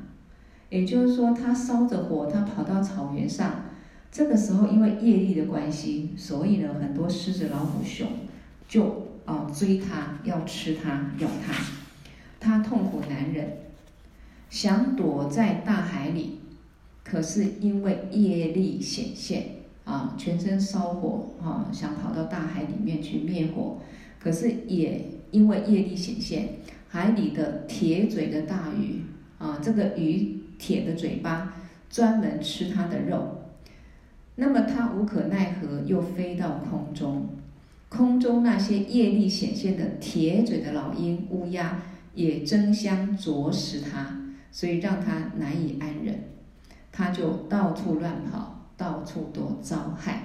[0.70, 3.66] 也就是说，它烧着火，它跑到草原上，
[4.10, 8.08] 这个时候因为业力的关系，所以呢，很多狮子、老虎、熊
[8.70, 9.10] 就。
[9.26, 11.54] 哦，追他，要吃他，咬他，
[12.40, 13.48] 他痛苦难忍，
[14.50, 16.40] 想躲在大海里，
[17.04, 19.44] 可是因为业力显现，
[19.90, 23.80] 啊，全身烧火，啊，想跑到大海里面去灭火，
[24.20, 26.50] 可是也因为业力显现，
[26.88, 29.02] 海里的铁嘴的大鱼，
[29.40, 31.56] 啊，这个鱼铁的嘴巴，
[31.90, 33.46] 专门吃它的肉，
[34.36, 37.28] 那么它无可奈何，又飞到空中。
[37.90, 41.82] 空中那些业力显现的铁嘴的老鹰、乌鸦，
[42.14, 44.22] 也争相啄食它，
[44.52, 46.26] 所以让它难以安忍，
[46.92, 50.24] 它就到处乱跑，到处都遭害。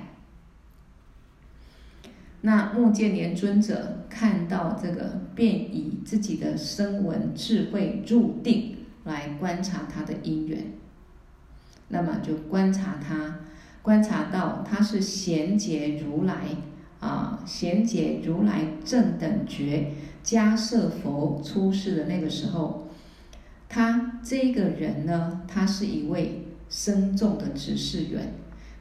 [2.43, 10.73] 那目犍连尊者看到这个，便以自己的声闻智慧入定来观察他的因缘。
[11.89, 13.41] 那么就观察他，
[13.83, 16.35] 观察到他是贤劫如来
[17.01, 19.93] 啊，贤劫如来正等觉
[20.23, 22.89] 迦叶佛出世的那个时候，
[23.69, 28.35] 他这个人呢，他是一位深重的执事员，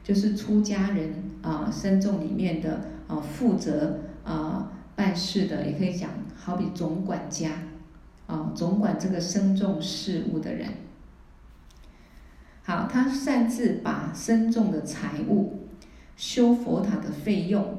[0.04, 7.50] 就是出家人啊，僧众里面的啊负责啊办事的，也可以讲好比总管家
[8.26, 10.68] 啊，总管这个僧众事务的人。
[12.62, 15.68] 好，他擅自把僧众的财物、
[16.16, 17.78] 修佛塔的费用、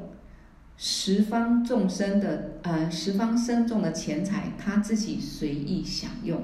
[0.77, 6.41] 十方众生的呃十方僧众的钱财，他自己随意享用，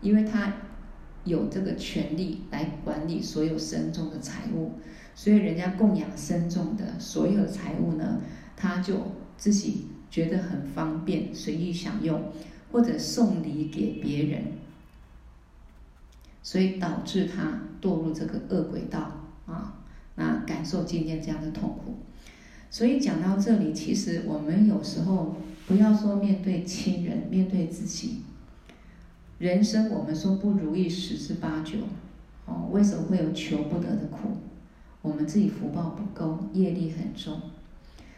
[0.00, 0.52] 因为他
[1.24, 4.78] 有这个权利来管理所有僧众的财物，
[5.16, 8.20] 所以人家供养僧众的所有的财物呢，
[8.54, 12.30] 他就自己觉得很方便，随意享用，
[12.70, 14.42] 或者送礼给别人。
[16.42, 19.78] 所以导致他堕入这个恶轨道啊，
[20.16, 21.96] 那感受今天这样的痛苦。
[22.70, 25.34] 所以讲到这里，其实我们有时候
[25.66, 28.20] 不要说面对亲人，面对自己，
[29.38, 31.78] 人生我们说不如意十之八九，
[32.44, 34.36] 哦，为什么会有求不得的苦？
[35.06, 37.40] 我们自己福报不够，业力很重。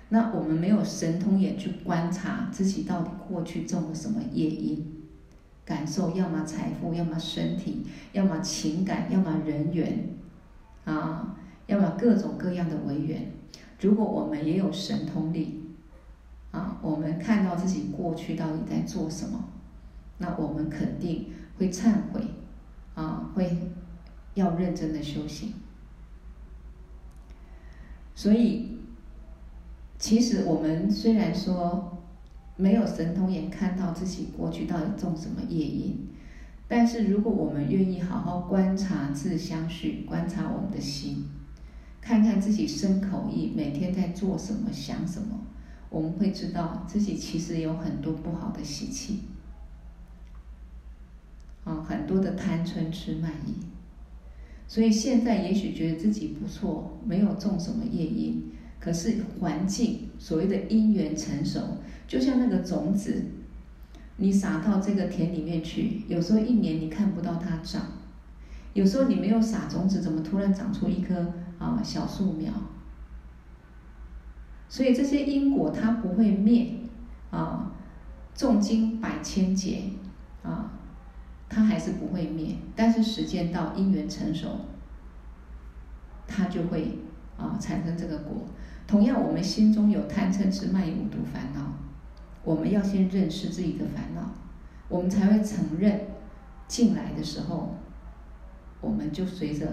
[0.09, 4.87] 那我们没有神通眼去观察自己到底过去种了什么业因。
[5.67, 10.17] 感受，要么财富，要么身体，要么情感，要么人缘，
[10.87, 11.37] 啊，
[11.67, 13.33] 要么各种各样的违缘。
[13.83, 15.61] 如果我们也有神通力，
[16.53, 19.45] 啊，我们看到自己过去到底在做什么，
[20.17, 21.27] 那我们肯定
[21.59, 22.23] 会忏悔，
[22.95, 23.59] 啊，会
[24.33, 25.53] 要认真的修行。
[28.19, 28.79] 所以，
[29.97, 31.95] 其实我们虽然说。
[32.61, 36.09] 没有神通眼看到自己过去到底种什么业因，
[36.67, 41.29] 但是如果我们愿意好好观察自相续，观察我们的心，
[42.01, 45.39] 看看自己身口意每天在做什么、想什么，
[45.89, 49.21] 我们会知道自己其实有很多不好的习气，
[51.63, 53.55] 啊，很多的贪嗔痴慢疑。
[54.69, 61.61] 所以现在也许觉得自己不错，没有种什么业因，可是环境所谓的因缘成熟。
[62.07, 63.25] 就像那个种子，
[64.19, 67.83] 你撒到这个田里面去，有时候一年你看不到它长，
[68.75, 72.53] 有时候你没有撒种子，怎么突然长出一棵啊小树苗？
[74.69, 76.73] 所以这些因果它不会灭
[77.31, 77.73] 啊，
[78.35, 79.85] 重经百千劫
[80.43, 80.78] 啊，
[81.49, 82.57] 它还是不会灭。
[82.77, 84.61] 但是时间到，因缘成熟，
[86.27, 86.99] 它就会
[87.37, 88.47] 啊产生这个果。
[88.87, 91.73] 同样，我们心中有贪嗔痴慢疑五毒烦恼。
[92.45, 94.31] 我们要先认识自己的烦恼，
[94.89, 96.01] 我们才会承认
[96.67, 97.75] 进来的时候，
[98.81, 99.67] 我们就随着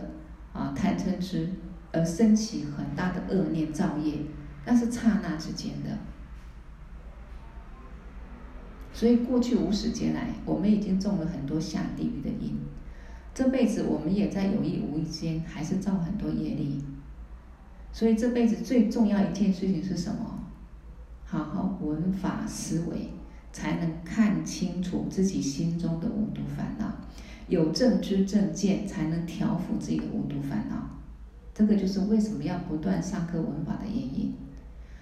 [0.52, 1.50] 啊贪嗔痴
[1.94, 4.18] 而升起很大的恶念造业，
[4.66, 5.98] 那是刹那之间的。
[8.96, 12.56] 所以过去无始劫来，我们已经种了很多下地狱的因，
[13.34, 16.82] 这辈子我们也在有意无意间还是造很多业力。
[17.92, 20.40] 所以这辈子最重要一件事情是什么？
[21.26, 23.10] 好好闻法思维，
[23.52, 26.94] 才能看清楚自己心中的五毒烦恼，
[27.50, 31.02] 有正知正见，才能调伏自己的五毒烦恼。
[31.54, 34.34] 这个就是为什么要不断上课闻法的原因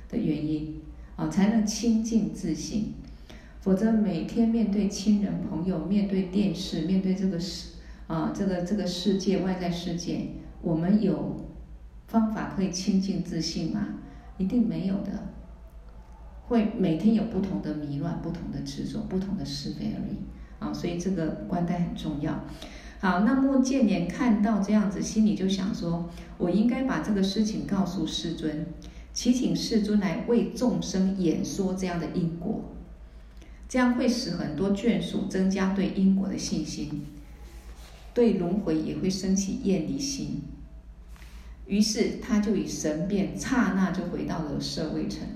[0.09, 0.81] 的原因
[1.15, 2.93] 啊，才能清净自性。
[3.63, 7.75] 否则每天面对亲人朋友，面对电视，面对这个世
[8.07, 10.27] 啊，这个这个世界外在世界，
[10.61, 11.47] 我们有
[12.07, 13.87] 方法可以清净自信吗？
[14.37, 15.11] 一定没有的。
[16.45, 20.17] 会每天有不同的迷乱、不同的执着、不同的是非而已
[20.59, 22.43] 啊，所以这个观待很重要。
[22.99, 28.65] 好，那莫建年看到这样子，心里就想说：我应该把这个事情告诉世尊，
[29.13, 32.61] 祈请世尊来为众生演说这样的因果，
[33.73, 37.07] 这样会使很多眷属增加对因果的信心，
[38.13, 40.43] 对轮回也会升起厌离心。
[41.65, 45.27] 于是他就以神变，刹那就回到了舍卫城。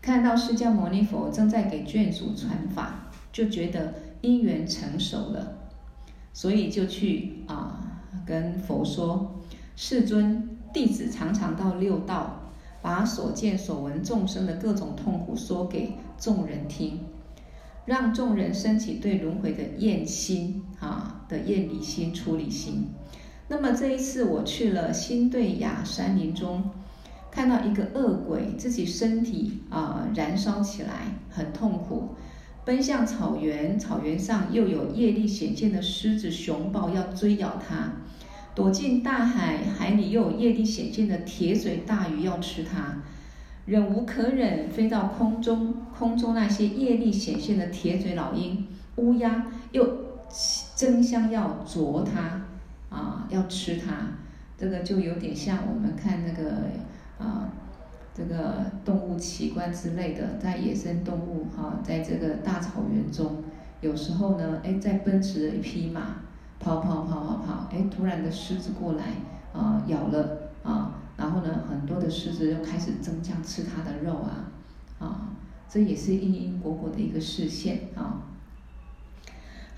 [0.00, 3.92] 看到释迦牟尼佛正在给眷属传法，就觉得
[4.22, 5.58] 因缘成熟了，
[6.32, 9.42] 所以就去啊跟佛说
[9.76, 12.35] ：“世尊，弟子常常到六道，
[12.86, 17.00] 把所见所闻众生的各种痛苦说给众人听。
[17.84, 22.86] 让众人升起对轮回的厌心啊的厌离心、出离心。
[23.48, 26.70] 那么这一次我去了新对雅山林中，
[27.28, 32.10] 看到一个恶鬼自己身体啊燃烧起来，很痛苦，
[32.64, 37.94] 奔向草原，草原上又有业力显现的狮子、熊豹要追咬他。
[38.56, 43.02] 躲进大海，海里又有业力显现的铁嘴大鱼要吃它，
[43.66, 49.86] 忍无可忍，飞到空中，空中那些业力显现的铁嘴老鹰、乌鸦又
[50.74, 52.46] 争相要啄它，
[52.88, 53.92] 啊，要吃它，
[54.56, 56.62] 这个就有点像我们看那个
[57.18, 57.52] 啊，
[58.14, 63.44] 这个动物奇观之类的，在野生动物哈，在这个大草原中，
[63.82, 66.22] 有时候呢，哎，在奔驰的一匹马。
[66.58, 69.04] 跑跑跑跑跑，哎，突然的狮子过来，
[69.52, 74.50] 啊，咬了啊，然后呢，很多的狮子又开始争相吃它的肉啊，
[74.98, 75.28] 啊，
[75.68, 78.22] 这也是因因果果的一个示现啊。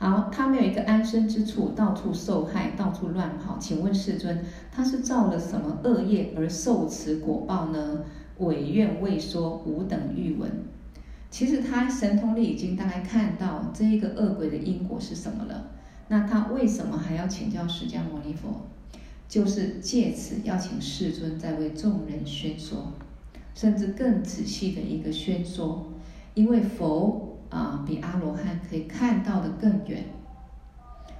[0.00, 3.58] 好，他没有一个安身之处，到处受害，到处乱跑。
[3.58, 8.04] 请问世尊，他是造了什么恶业而受此果报呢？
[8.38, 10.48] 委愿未说，吾等欲闻。
[11.30, 15.72] 其实他神通力已经大概看到这一个恶鬼的因果是什么了。
[16.08, 18.62] 那他为什么还要请教释迦牟尼佛？
[19.28, 22.94] 就是借此要请世尊再为众人宣说，
[23.54, 25.92] 甚至更仔细的一个宣说。
[26.32, 30.04] 因为佛啊，比阿罗汉可以看到的更远。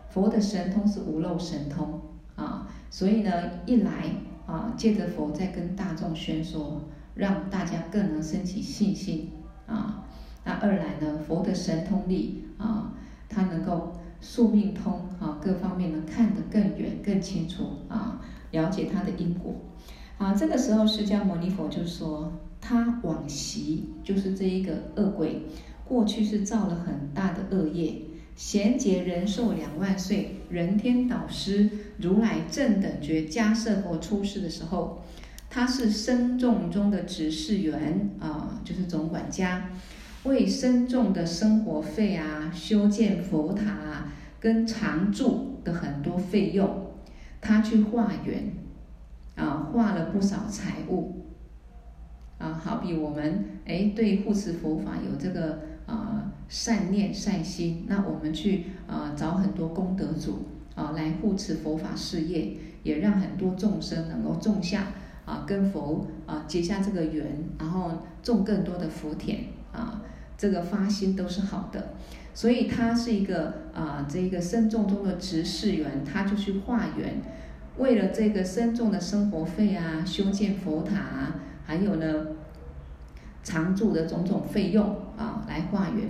[0.09, 2.01] 佛的神通是无漏神通
[2.34, 3.30] 啊，所以呢，
[3.66, 4.07] 一来
[4.47, 6.80] 啊，借着佛在跟大众宣说，
[7.14, 9.32] 让大家更能升起信心
[9.66, 10.07] 啊。
[10.45, 12.95] 那二来呢，佛的神通力啊，
[13.28, 13.93] 他能够。
[14.21, 19.55] 宿命通啊，各方面能看得更远、更清楚啊，了解他的因果
[20.19, 20.35] 啊。
[20.35, 25.43] 这个时候，释迦牟尼佛就说，他往昔就是这一个恶鬼，
[25.85, 28.03] 过去是造了很大的恶业，
[28.35, 35.03] 贤劫人寿两万岁，人天导师如来正等觉迦叶佛出世的时候，
[35.49, 39.71] 他是僧众中的执事员啊，就是总管家。
[40.29, 46.93] 为僧众的生活费啊，修建佛塔啊，跟常住的很多费用，
[47.41, 48.53] 他去化缘，
[49.35, 51.24] 啊，化了不少财物，
[52.39, 62.53] 啊，好比我们哎对护持佛法有这个啊善念善心，那我们去啊找很多功德主啊来护持佛法事业，
[62.83, 64.89] 也让很多众生能够种下
[65.24, 67.24] 啊跟佛啊结下这个缘，
[67.59, 67.91] 然后
[68.22, 69.41] 种更多的福田
[69.72, 70.03] 啊。
[70.39, 71.95] 这个发心都是好的，
[72.32, 77.20] 所以他是一个啊、这个僧众中的执事员，他就去化缘，
[77.76, 81.34] 为了这个僧众的生活费啊，修建佛塔啊，
[81.66, 82.28] 还有呢，
[83.43, 84.84] 常住的种种费用
[85.16, 86.09] 啊，来化缘。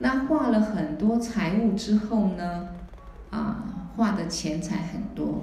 [0.00, 2.68] 那化了很多财物之后呢，
[3.30, 5.40] 啊，化的钱财很多，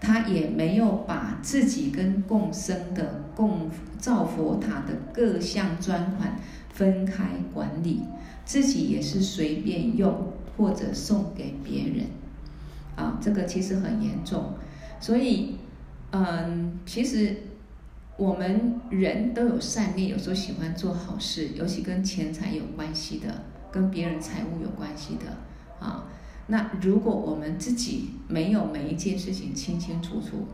[0.00, 6.36] 他也没有把自己跟共生的共造佛塔的各项专款。
[6.78, 8.02] 分开管理，
[8.44, 12.06] 自己也是随便用或者送给别人，
[12.94, 14.54] 啊，这个其实很严重。
[15.00, 15.56] 所以，
[16.12, 17.34] 嗯，其实
[18.16, 26.06] 我们人都有善念，有时候喜欢做好事，尤其跟钱财有关系的，跟别人财物有关系的，啊，
[26.46, 30.46] 那如果我们自己没有每一件事情清清楚楚，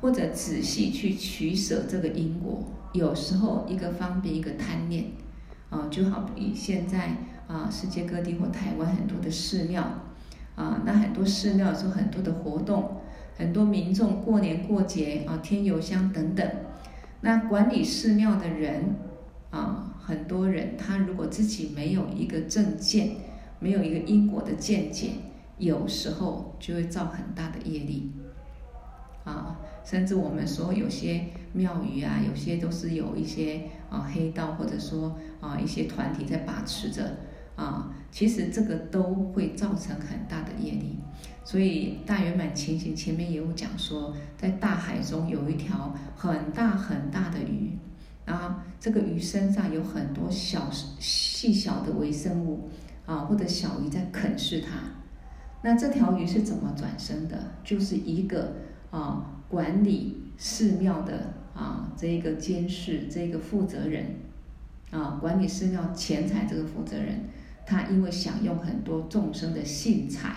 [0.00, 5.04] 或者仔细去取舍这个因果，有时候一个方便，一个贪念。
[5.70, 7.16] 啊，就好比现在
[7.46, 9.82] 啊，世界各地或台湾很多的寺庙，
[10.56, 13.00] 啊，那很多寺庙做很多的活动，
[13.36, 16.46] 很多民众过年过节啊，添油香等等。
[17.22, 18.96] 那管理寺庙的人
[19.50, 23.10] 啊，很多人他如果自己没有一个正见，
[23.58, 25.10] 没有一个因果的见解，
[25.58, 28.10] 有时候就会造很大的业力。
[29.22, 37.16] 啊，甚至我们说有些庙宇啊，有些都是有一些啊黑道，或者说啊一些团体在把持着
[37.56, 40.98] 啊，其实这个都会造成很大的业力。
[41.44, 47.76] 所以大圆满前行前面也有讲说，在大海中有一条很大很大的鱼，
[48.24, 52.70] 然后这个鱼身上有很多小细小的微生物
[53.04, 54.78] 啊，或者小鱼在啃噬它。
[55.62, 57.36] 那这条鱼是怎么转生的？
[57.64, 58.52] 就是一个。
[58.90, 64.06] 啊，管理寺庙的啊，这一个监事，这个负责人，
[64.90, 67.24] 啊，管理寺庙钱财这个负责人，
[67.66, 70.36] 他因为享用很多众生的信财，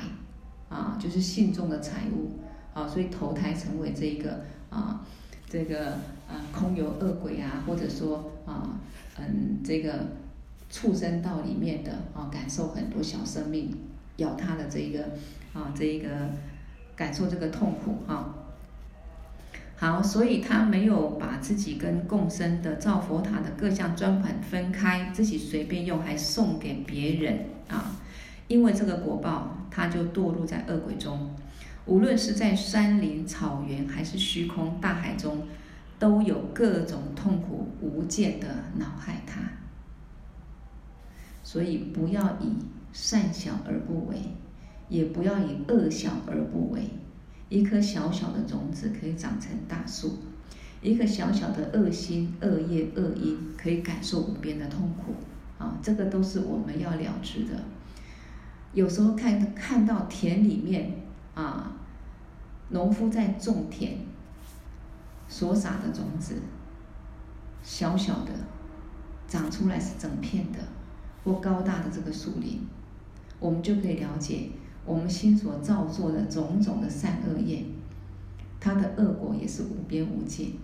[0.69, 2.31] 啊，就是信众的财物，
[2.73, 5.05] 啊，所以投胎成为这一个啊，
[5.47, 5.93] 这个
[6.27, 8.79] 啊空有恶鬼啊，或者说啊，
[9.17, 9.93] 嗯，这个
[10.69, 13.71] 畜生道里面的啊，感受很多小生命
[14.17, 15.03] 咬他的这一个
[15.53, 16.09] 啊，这一个
[16.95, 18.39] 感受这个痛苦啊。
[19.83, 27.99] 好，所以他没有把自己跟共生的造佛塔的各项专款分开，自己随便用，还送给别人啊。
[28.47, 31.35] 因为这个果报，他就堕入在恶鬼中。
[31.85, 35.45] 无论是在山林、草原，还是虚空大海中，
[35.99, 39.41] 都有各种痛苦无间的恼害他。
[41.43, 42.53] 所以不要以
[42.93, 44.15] 善小而不为，
[44.87, 46.83] 也不要以恶小而不为。
[47.53, 50.17] 一颗小小的种子可以长成大树，
[50.81, 55.13] 一个小小的恶心、恶业、恶因可以感受无边的痛苦
[55.59, 55.77] 啊！
[55.79, 57.63] 这个都是我们要了知的。
[58.73, 60.93] 有时候看看到田里面
[61.35, 61.73] 啊，
[62.69, 63.97] 农夫在种田，
[65.27, 66.41] 所撒的种子，
[67.61, 68.31] 小小的
[69.27, 70.57] 长出来是整片的，
[71.23, 72.65] 或高大的这个树林，
[73.39, 74.49] 我们就可以了解。
[74.85, 77.63] 我们心所造作的种种的善恶业，
[78.59, 80.59] 它的恶果也是无边无尽，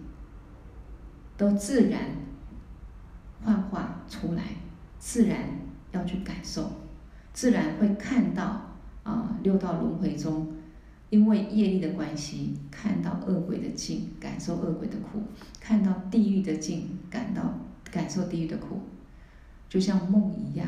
[1.38, 2.01] 都自然
[3.41, 4.43] 幻化出来，
[4.97, 5.39] 自然
[5.91, 6.70] 要去感受，
[7.34, 10.53] 自然会看到啊六道轮回中，
[11.09, 15.20] 因为业力的关系，看到恶鬼的境，感受恶鬼的苦；
[15.61, 17.41] 看到地狱的境，感到
[17.89, 18.82] 感受地狱的苦，
[19.70, 20.67] 就像梦一样。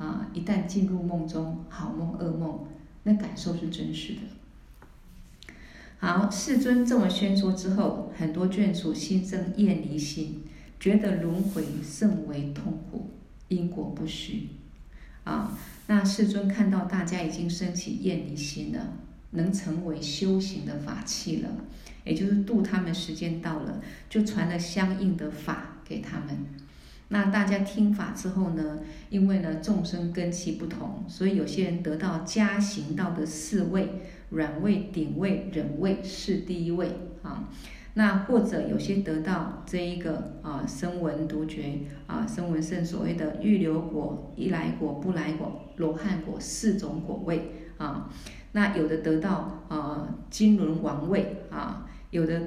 [0.00, 0.26] 啊！
[0.32, 2.66] 一旦进入梦中，好梦、噩梦，
[3.02, 5.52] 那感受是真实的。
[5.98, 10.42] 好，世尊这么宣说之后，很多眷属心生厌离心，
[10.80, 13.10] 觉得轮回甚为痛苦，
[13.48, 14.48] 因果不虚。
[15.24, 18.94] 啊，那世尊看到大家已经升起厌离心了，
[19.32, 21.50] 能成为修行的法器了，
[22.04, 26.46] 也就是度他们时间到了，就传了相应的法给他们。
[27.12, 33.88] 那大家听法之后呢，因为呢众生根器不同，所以有些人得到加行道的四位：
[34.30, 36.88] 软位、顶位、忍位是第一位
[37.22, 37.48] 啊。
[37.94, 48.08] 那或者有些得到这一个啊声闻独觉啊声闻圣所谓的预流果、一来果、不来果、罗汉果四种果位啊。
[48.52, 52.40] 那有的得到啊金轮王位啊，有的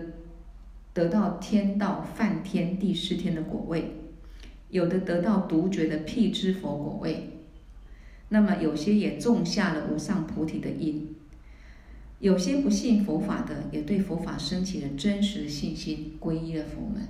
[0.93, 3.99] 得到天道梵天第四天的果位。
[4.74, 7.30] 有的得到独觉的辟支佛果位，
[8.30, 11.15] 那么有些也种下了无上菩提的因，
[12.17, 17.07] 有些不信佛法的，也对佛法升起了真实的信心，皈依了佛门。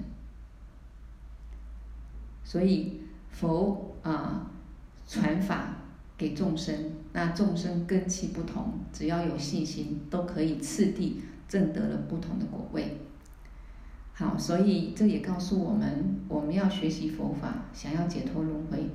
[2.43, 2.99] 所以
[3.29, 4.51] 佛啊
[5.07, 5.77] 传法
[6.17, 6.75] 给众生，
[7.13, 12.97] 那众生根器不同，只要有信心，都可以次第证得了不同的果位。
[14.15, 18.91] 好，所以这也告诉我们，我们要学习佛法，想要解脱轮回，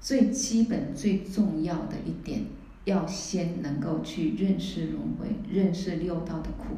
[0.00, 2.46] 最基本、最重要的一点，
[2.86, 6.76] 要先能够去认识轮回，认识六道的苦，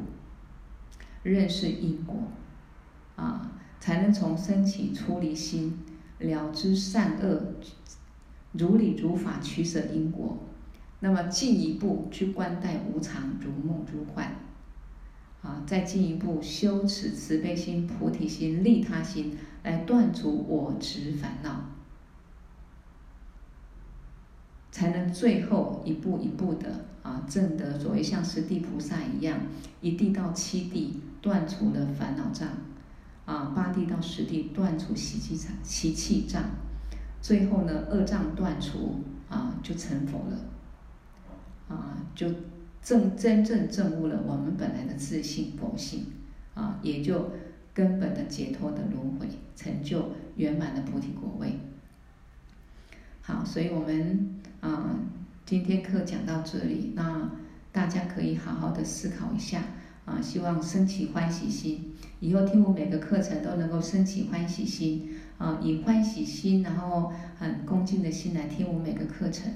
[1.23, 2.15] 认识因果，
[3.15, 5.79] 啊，才能从升起出离心，
[6.19, 7.55] 了知善恶，
[8.51, 10.37] 如理如法取舍因果，
[10.99, 14.35] 那么进一步去观待无常，如梦如幻。
[15.45, 21.65] 啊，再进一步修持慈悲心、菩提心、利他心，来断除我执烦恼，
[24.71, 29.37] 才能最后一步一步的啊证得所谓像十地菩萨一样，
[29.81, 32.49] 一地到七地断除了烦恼障，
[33.25, 36.41] 啊八地到十地断除习气障、习气障，
[37.21, 40.39] 最后呢二障断除啊就成佛了，
[41.69, 42.27] 啊就。
[42.85, 46.05] 正真正证悟了我们本来的自性佛性，
[46.53, 47.31] 啊，也就
[47.73, 51.57] 根本的解脱的轮回，成就圆满的菩提果位。
[53.21, 54.99] 好，所以我们啊，
[55.47, 57.31] 今天课讲到这里，那
[57.71, 59.63] 大家可以好好的思考一下，
[60.05, 65.09] 啊，希望升起欢喜心，以后听我每个课程都能够升起欢喜心，
[65.39, 69.51] 啊，以欢喜心，然后很恭敬的心来听我每个课程。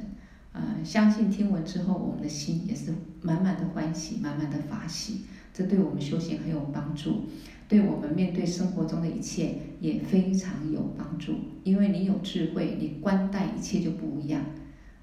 [0.52, 5.22] 呃，相信听闻之后，我们的心也是满满的欢喜，满满的法喜，
[5.54, 7.26] 这对我们修行很有帮助，
[7.68, 11.36] 对我们面对生活中的一切也非常有帮助。
[11.64, 14.44] 因为你有智慧，你观待一切就不一样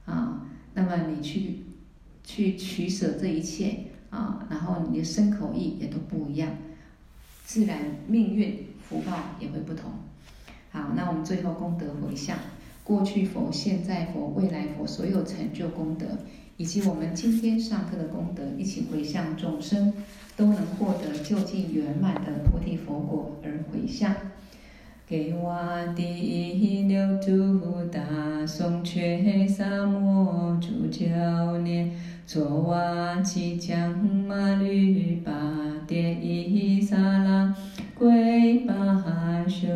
[0.05, 0.47] 啊。
[0.75, 1.61] 那么你去
[2.25, 6.51] 去取舍这一切啊，然后你的身口意也都不一样，
[7.45, 7.79] 自然
[8.09, 9.93] 命运福报也会不同。
[10.71, 12.37] 好，那我们最后功德回向。
[12.87, 16.07] 过去佛、现在佛、未来佛所有成就功德，
[16.57, 19.93] 以及我们今天上课的功德，一起回向众生，
[20.37, 24.15] 都能获得究竟圆满的菩提佛果而回向。
[25.05, 31.91] 给瓦帝留度大宋却萨摩主教念，
[32.25, 35.33] 卓瓦七将马律巴
[35.89, 37.53] 迭伊萨拉
[37.97, 39.67] 归巴修。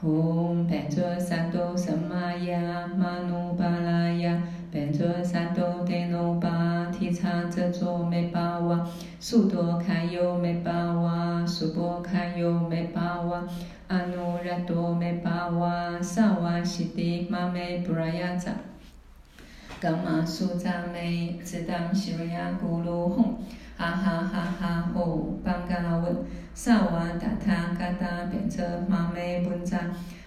[0.00, 4.40] 吽，般卓三多萨玛呀，玛努巴拉呀，
[4.70, 8.88] 般卓三多帝诺巴提叉遮卓美巴哇，
[9.18, 13.42] 苏多堪尤美巴哇，苏波堪尤美巴哇，
[13.88, 18.52] 阿努热多美巴哇，萨瓦悉地玛美布拉雅扎，
[19.80, 23.24] 噶玛苏扎美，只当悉瑞亚咕噜吽，
[23.78, 26.16] 哈哈哈哈哦，班嘎温，
[26.52, 29.78] 萨瓦达他嘎达变则玛美本扎，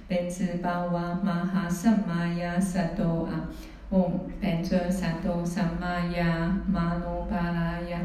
[0.08, 3.44] 变兹巴瓦玛哈萨玛呀萨多阿。
[3.92, 8.00] 唵，般卓三多萨玛呀，玛努巴拉呀，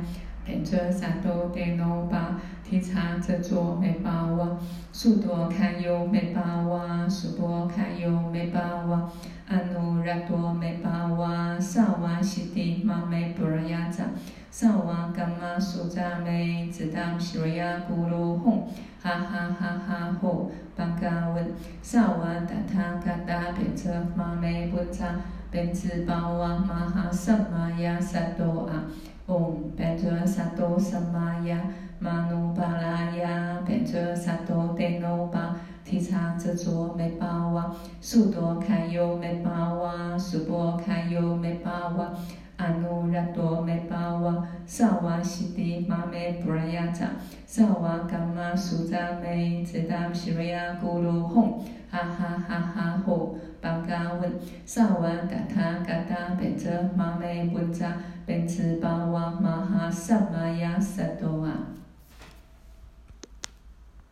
[0.44, 4.58] 般卓三多帝诺巴提叉遮卓美巴瓦，
[4.90, 9.08] 苏多堪尤美巴瓦，苏波堪尤美巴瓦，
[9.46, 14.02] 阿努热多美巴瓦，萨瓦悉地玛美布拉雅扎，
[14.50, 18.62] 萨瓦噶玛苏扎美，只当悉瑞亚咕噜吽，
[19.02, 21.46] 哈哈哈哈吼，班嘎温，
[21.82, 25.06] 萨瓦达他嘎达变则玛美本扎。
[25.48, 28.84] 变兹巴哇玛哈萨玛呀萨多阿，
[29.26, 31.58] 唵，般卓萨多萨玛呀，
[31.98, 42.10] 玛努巴拉呀，般卓萨多帝诺巴提叉遮卓美巴哇，苏多堪尤美巴哇，苏波堪尤美巴哇，
[42.56, 47.10] 阿努热多梅巴瓦，萨瓦西迪玛梅布拉雅扎，
[47.44, 53.36] 萨瓦噶玛苏扎美，只当悉瑞亚咕噜哄，哈哈哈哈吼。
[53.60, 54.32] 班嘎温，
[54.64, 61.50] 萨瓦达他嘎达变则玛梅布扎，贝兹巴瓦玛哈萨玛亚萨多瓦。